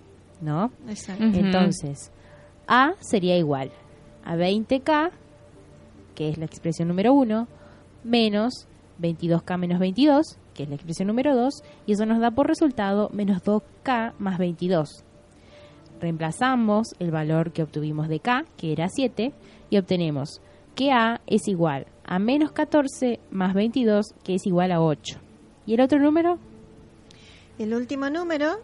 ¿no? 0.42 0.70
Exacto. 0.88 1.24
Entonces, 1.24 2.10
A 2.66 2.92
sería 3.00 3.38
igual 3.38 3.70
a 4.24 4.36
20K, 4.36 5.10
que 6.14 6.28
es 6.28 6.38
la 6.38 6.44
expresión 6.44 6.88
número 6.88 7.14
1, 7.14 7.48
menos 8.04 8.66
22K 9.00 9.58
menos 9.58 9.78
22, 9.78 10.38
que 10.54 10.62
es 10.64 10.68
la 10.68 10.74
expresión 10.74 11.08
número 11.08 11.34
2, 11.34 11.62
y 11.86 11.92
eso 11.92 12.06
nos 12.06 12.20
da 12.20 12.30
por 12.30 12.46
resultado 12.46 13.10
menos 13.12 13.42
2K 13.42 14.14
más 14.18 14.38
22. 14.38 15.04
Reemplazamos 16.00 16.94
el 16.98 17.10
valor 17.10 17.52
que 17.52 17.62
obtuvimos 17.62 18.08
de 18.08 18.20
K, 18.20 18.44
que 18.56 18.72
era 18.72 18.88
7, 18.88 19.32
y 19.70 19.78
obtenemos 19.78 20.40
que 20.74 20.90
A 20.92 21.20
es 21.26 21.48
igual 21.48 21.86
a 22.04 22.18
menos 22.18 22.52
14 22.52 23.20
más 23.30 23.54
22, 23.54 24.14
que 24.24 24.34
es 24.34 24.46
igual 24.46 24.72
a 24.72 24.80
8. 24.80 25.18
¿Y 25.66 25.74
el 25.74 25.80
otro 25.80 25.98
número? 25.98 26.38
El 27.58 27.74
último 27.74 28.10
número, 28.10 28.56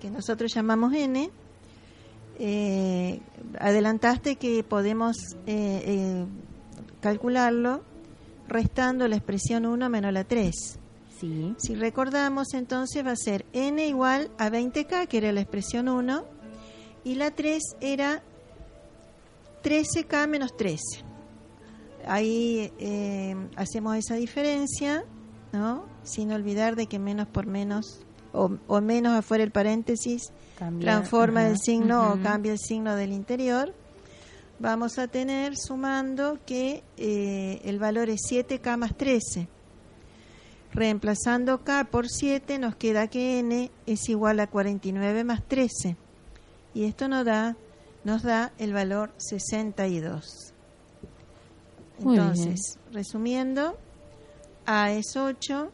que 0.00 0.10
nosotros 0.10 0.52
llamamos 0.54 0.92
n, 0.92 1.30
eh, 2.38 3.20
adelantaste 3.58 4.36
que 4.36 4.62
podemos 4.62 5.16
eh, 5.46 5.82
eh, 5.86 6.24
calcularlo 7.00 7.82
restando 8.48 9.08
la 9.08 9.16
expresión 9.16 9.66
1 9.66 9.88
menos 9.88 10.12
la 10.12 10.24
3. 10.24 10.78
Sí. 11.20 11.54
Si 11.56 11.74
recordamos, 11.74 12.52
entonces 12.52 13.04
va 13.04 13.12
a 13.12 13.16
ser 13.16 13.46
n 13.52 13.86
igual 13.86 14.30
a 14.38 14.50
20k, 14.50 15.08
que 15.08 15.18
era 15.18 15.32
la 15.32 15.40
expresión 15.40 15.88
1, 15.88 16.24
y 17.04 17.14
la 17.14 17.30
3 17.30 17.62
era 17.80 18.22
13k 19.62 20.28
menos 20.28 20.56
13. 20.56 21.04
Ahí 22.06 22.72
eh, 22.78 23.34
hacemos 23.56 23.96
esa 23.96 24.14
diferencia, 24.14 25.04
¿no? 25.52 25.86
Sin 26.04 26.32
olvidar 26.32 26.76
de 26.76 26.86
que 26.86 26.98
menos 26.98 27.26
por 27.26 27.46
menos, 27.46 28.05
o, 28.36 28.56
o 28.66 28.80
menos 28.80 29.14
afuera 29.14 29.42
el 29.42 29.50
paréntesis, 29.50 30.30
transforma 30.80 31.46
el 31.48 31.58
signo 31.58 32.12
o 32.12 32.22
cambia 32.22 32.52
el 32.52 32.58
signo 32.58 32.94
del 32.94 33.12
interior. 33.12 33.74
Vamos 34.58 34.98
a 34.98 35.08
tener 35.08 35.56
sumando 35.56 36.38
que 36.46 36.82
eh, 36.96 37.60
el 37.64 37.78
valor 37.78 38.08
es 38.08 38.20
7k 38.30 38.76
más 38.76 38.96
13. 38.96 39.48
Reemplazando 40.72 41.62
k 41.64 41.84
por 41.84 42.08
7 42.08 42.58
nos 42.58 42.76
queda 42.76 43.08
que 43.08 43.38
n 43.38 43.70
es 43.86 44.08
igual 44.08 44.40
a 44.40 44.46
49 44.46 45.24
más 45.24 45.42
13. 45.46 45.96
Y 46.74 46.84
esto 46.84 47.08
nos 47.08 47.24
da, 47.24 47.56
nos 48.04 48.22
da 48.22 48.52
el 48.58 48.72
valor 48.72 49.12
62. 49.16 50.52
Muy 52.00 52.14
bien. 52.14 52.28
Entonces, 52.28 52.78
resumiendo, 52.92 53.78
a 54.66 54.92
es 54.92 55.16
8, 55.16 55.70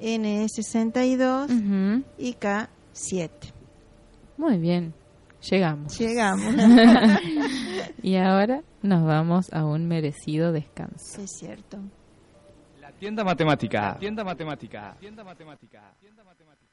n 0.00 0.44
es 0.44 0.52
62 0.54 1.50
Ujú. 1.50 2.02
y 2.18 2.32
k 2.34 2.68
7. 2.92 3.52
Muy 4.36 4.58
bien. 4.58 4.92
Llegamos. 5.50 5.98
Llegamos. 5.98 6.44
Y 8.02 8.16
ahora 8.16 8.62
nos 8.82 9.04
vamos 9.04 9.52
a 9.52 9.64
un 9.64 9.88
merecido 9.88 10.52
descanso. 10.52 11.20
es 11.20 11.30
cierto. 11.38 11.78
La 12.80 12.92
tienda 12.92 13.24
matemática. 13.24 13.96
Tienda 13.98 14.22
matemática. 14.22 14.96
Tienda 15.00 15.24
matemática. 15.24 15.92
Tienda 16.00 16.22
matemática. 16.22 16.70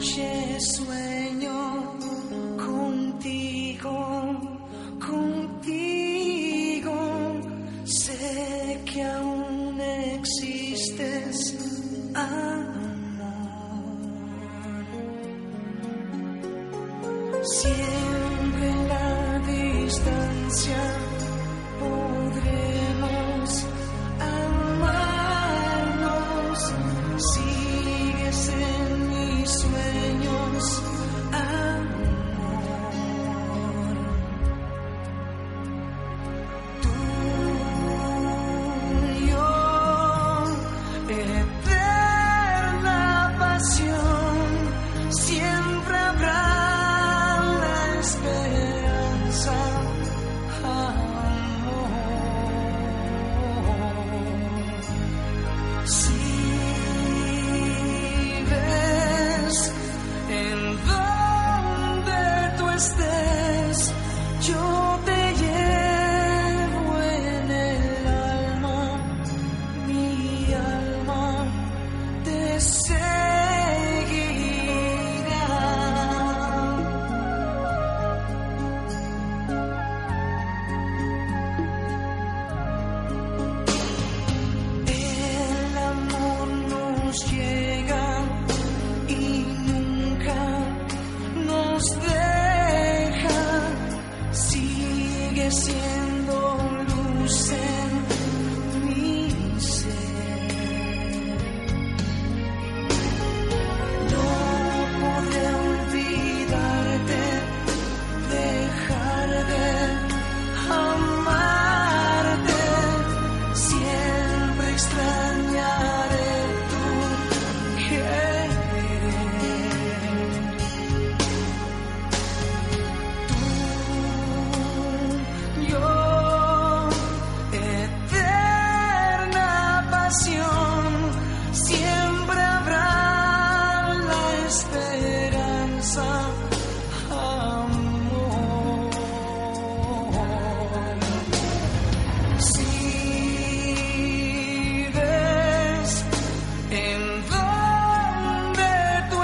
Noche 0.00 0.58
sueño 0.60 1.94
contigo, 2.56 3.92
contigo. 4.98 6.96
Sé 7.84 8.80
que 8.86 9.02
aún 9.02 9.78
existes, 10.16 11.54
amor. 12.14 12.80
Siempre 17.42 18.68
la 18.88 19.38
distancia 19.52 20.89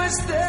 este 0.07 0.46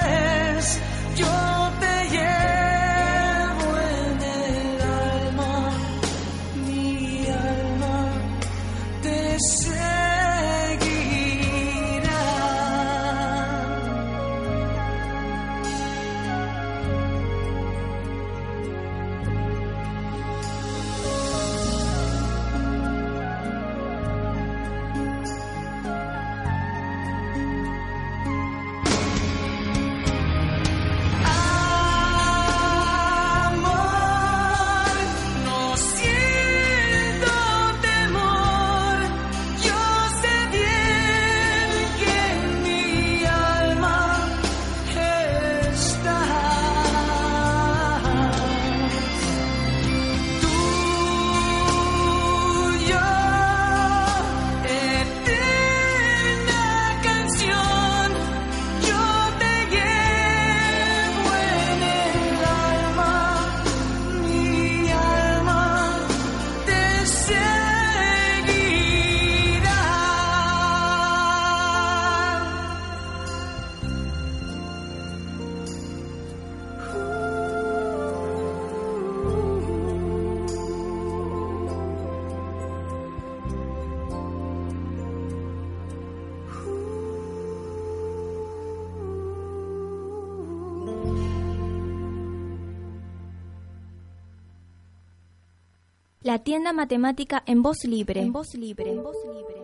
La 96.29 96.39
tienda 96.39 96.75
matemática 96.75 97.43
en 97.47 97.63
voz 97.63 97.85
libre. 97.85 98.21
En 98.21 98.33
voz 98.33 98.55
libre. 98.55 98.91
En 98.91 99.03
voz 99.03 99.17
libre. 99.25 99.55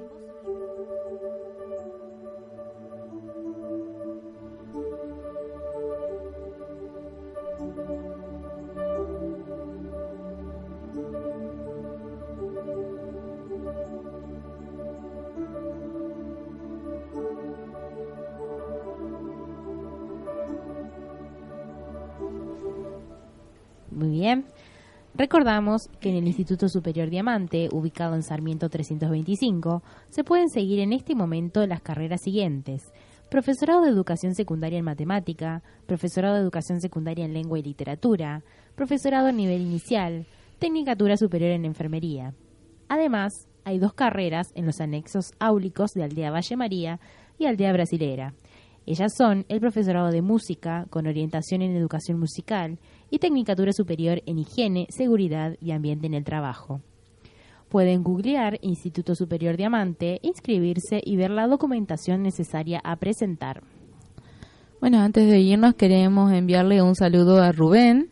Muy 23.90 24.08
bien. 24.08 24.46
Recordamos 25.16 25.88
que 26.00 26.10
en 26.10 26.16
el 26.16 26.26
Instituto 26.26 26.68
Superior 26.68 27.08
Diamante, 27.08 27.68
ubicado 27.70 28.16
en 28.16 28.24
Sarmiento 28.24 28.68
325, 28.68 29.80
se 30.08 30.24
pueden 30.24 30.48
seguir 30.48 30.80
en 30.80 30.92
este 30.92 31.14
momento 31.14 31.64
las 31.68 31.82
carreras 31.82 32.22
siguientes. 32.22 32.92
Profesorado 33.30 33.82
de 33.82 33.90
Educación 33.90 34.34
Secundaria 34.34 34.80
en 34.80 34.84
Matemática, 34.84 35.62
Profesorado 35.86 36.34
de 36.34 36.40
Educación 36.40 36.80
Secundaria 36.80 37.24
en 37.24 37.32
Lengua 37.32 37.60
y 37.60 37.62
Literatura, 37.62 38.42
Profesorado 38.74 39.28
a 39.28 39.32
nivel 39.32 39.62
inicial, 39.62 40.26
Tecnicatura 40.58 41.16
Superior 41.16 41.52
en 41.52 41.64
Enfermería. 41.64 42.34
Además, 42.88 43.46
hay 43.64 43.78
dos 43.78 43.94
carreras 43.94 44.50
en 44.56 44.66
los 44.66 44.80
anexos 44.80 45.30
áulicos 45.38 45.92
de 45.92 46.02
Aldea 46.02 46.32
Valle 46.32 46.56
María 46.56 46.98
y 47.38 47.46
Aldea 47.46 47.72
Brasilera. 47.72 48.34
Ellas 48.86 49.14
son 49.16 49.46
el 49.48 49.60
Profesorado 49.60 50.10
de 50.10 50.20
Música, 50.20 50.86
con 50.90 51.06
orientación 51.06 51.62
en 51.62 51.74
Educación 51.74 52.18
Musical, 52.18 52.78
y 53.14 53.20
Tecnicatura 53.20 53.72
Superior 53.72 54.20
en 54.26 54.40
Higiene, 54.40 54.88
Seguridad 54.90 55.56
y 55.60 55.70
Ambiente 55.70 56.08
en 56.08 56.14
el 56.14 56.24
Trabajo. 56.24 56.80
Pueden 57.68 58.02
googlear 58.02 58.58
Instituto 58.60 59.14
Superior 59.14 59.56
Diamante, 59.56 60.18
inscribirse 60.22 61.00
y 61.04 61.14
ver 61.14 61.30
la 61.30 61.46
documentación 61.46 62.24
necesaria 62.24 62.80
a 62.82 62.96
presentar. 62.96 63.62
Bueno, 64.80 64.98
antes 64.98 65.28
de 65.30 65.38
irnos 65.38 65.76
queremos 65.76 66.32
enviarle 66.32 66.82
un 66.82 66.96
saludo 66.96 67.40
a 67.40 67.52
Rubén, 67.52 68.10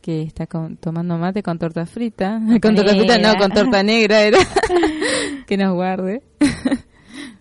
que 0.00 0.22
está 0.22 0.46
con- 0.46 0.76
tomando 0.76 1.18
mate 1.18 1.42
con 1.42 1.58
torta 1.58 1.84
frita. 1.84 2.38
con 2.62 2.76
torta 2.76 2.94
frita, 2.94 3.18
no, 3.18 3.34
con 3.36 3.50
torta 3.50 3.82
negra 3.82 4.22
era. 4.22 4.38
que 5.48 5.56
nos 5.56 5.74
guarde. 5.74 6.22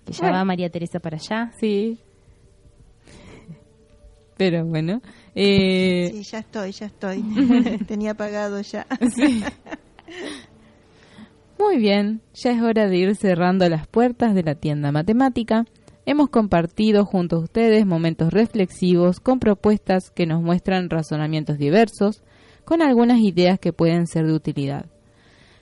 Que 0.03 0.13
ya 0.13 0.31
va 0.31 0.43
María 0.43 0.71
Teresa 0.71 0.99
para 0.99 1.17
allá. 1.17 1.51
Sí. 1.59 1.99
Pero 4.43 4.65
bueno. 4.65 5.01
Eh, 5.35 6.09
Sí, 6.11 6.23
ya 6.23 6.39
estoy, 6.39 6.73
ya 6.73 6.87
estoy. 6.87 7.23
Tenía 7.87 8.11
apagado 8.11 8.59
ya. 8.59 8.85
Sí. 9.15 9.41
Muy 11.57 11.77
bien, 11.77 12.19
ya 12.33 12.51
es 12.51 12.61
hora 12.61 12.89
de 12.89 12.97
ir 12.97 13.15
cerrando 13.15 13.69
las 13.69 13.87
puertas 13.87 14.35
de 14.35 14.43
la 14.43 14.55
tienda 14.55 14.91
matemática. 14.91 15.63
Hemos 16.05 16.27
compartido 16.27 17.05
junto 17.05 17.37
a 17.37 17.39
ustedes 17.39 17.85
momentos 17.85 18.33
reflexivos 18.33 19.21
con 19.21 19.39
propuestas 19.39 20.11
que 20.11 20.25
nos 20.25 20.41
muestran 20.41 20.89
razonamientos 20.89 21.57
diversos, 21.57 22.21
con 22.65 22.81
algunas 22.81 23.19
ideas 23.19 23.59
que 23.59 23.71
pueden 23.71 24.07
ser 24.07 24.25
de 24.25 24.33
utilidad. 24.33 24.87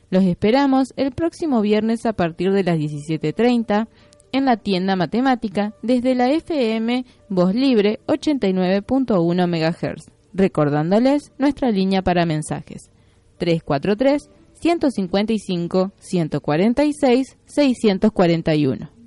Los 0.10 0.24
esperamos 0.24 0.92
el 0.96 1.12
próximo 1.12 1.62
viernes 1.62 2.08
a 2.08 2.14
partir 2.14 2.52
de 2.52 2.64
las 2.64 2.80
17.30 2.80 3.88
en 4.32 4.46
la 4.46 4.58
tienda 4.58 4.96
matemática 4.96 5.74
desde 5.82 6.16
la 6.16 6.30
FM 6.30 7.06
Voz 7.30 7.54
Libre 7.54 8.00
89.1 8.08 9.48
MHz, 9.48 10.12
recordándoles 10.34 11.32
nuestra 11.38 11.72
línea 11.72 12.02
para 12.02 12.26
mensajes 12.26 12.92
343 13.38 14.30
155 14.54 15.92
146 15.98 17.38
641. 17.46 19.01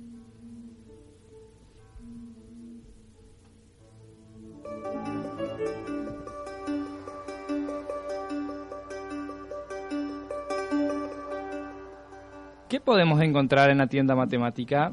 ¿Qué 12.75 12.81
podemos 12.81 13.21
encontrar 13.21 13.69
en 13.69 13.77
la 13.77 13.87
tienda 13.87 14.15
matemática? 14.15 14.91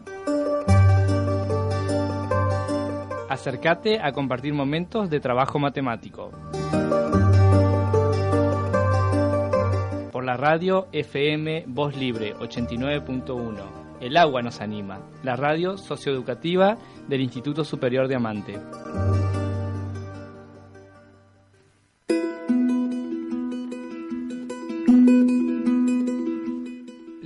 Acércate 3.28 3.99
a 3.99 4.12
compartir 4.12 4.55
momentos 4.55 5.11
de 5.11 5.18
trabajo 5.18 5.59
matemático. 5.59 6.30
Por 10.12 10.22
la 10.22 10.37
radio 10.37 10.87
FM 10.93 11.64
Voz 11.66 11.97
Libre 11.97 12.37
89.1. 12.37 13.57
El 14.01 14.16
agua 14.16 14.43
nos 14.43 14.61
anima. 14.61 15.01
La 15.24 15.35
radio 15.35 15.76
socioeducativa 15.76 16.78
del 17.09 17.20
Instituto 17.20 17.64
Superior 17.64 18.07
Diamante. 18.07 18.61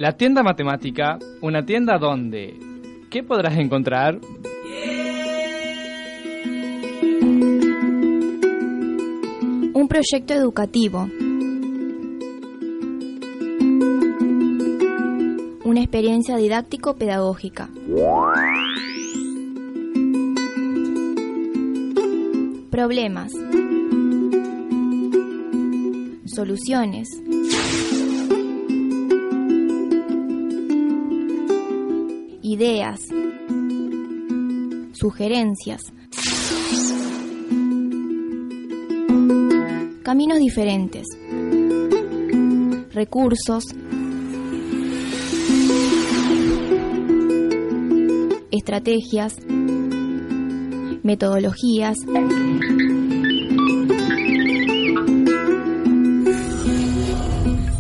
La 0.07 0.16
tienda 0.16 0.44
matemática, 0.44 1.18
una 1.40 1.66
tienda 1.66 1.98
donde, 1.98 2.57
¿qué 3.11 3.24
podrás 3.24 3.59
encontrar? 3.59 4.20
Un 9.74 9.88
proyecto 9.88 10.32
educativo. 10.32 11.09
Una 15.64 15.80
experiencia 15.80 16.36
didáctico-pedagógica. 16.36 17.68
Problemas. 22.70 23.32
Soluciones. 26.26 27.09
Ideas. 32.59 33.00
Sugerencias. 34.94 35.82
Caminos 40.02 40.38
diferentes. 40.38 41.04
Recursos. 42.94 43.64
Estrategias. 48.50 49.36
Metodologías. 51.02 51.98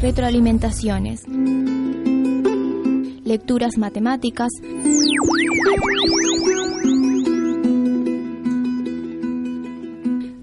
Retroalimentaciones. 0.02 1.22
Lecturas 3.26 3.76
matemáticas. 3.76 4.50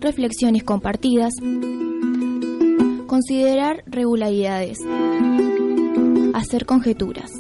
Reflexiones 0.01 0.65
compartidas. 0.65 1.31
Considerar 3.07 3.85
regularidades. 3.87 4.79
Hacer 6.33 6.65
conjeturas. 6.65 7.31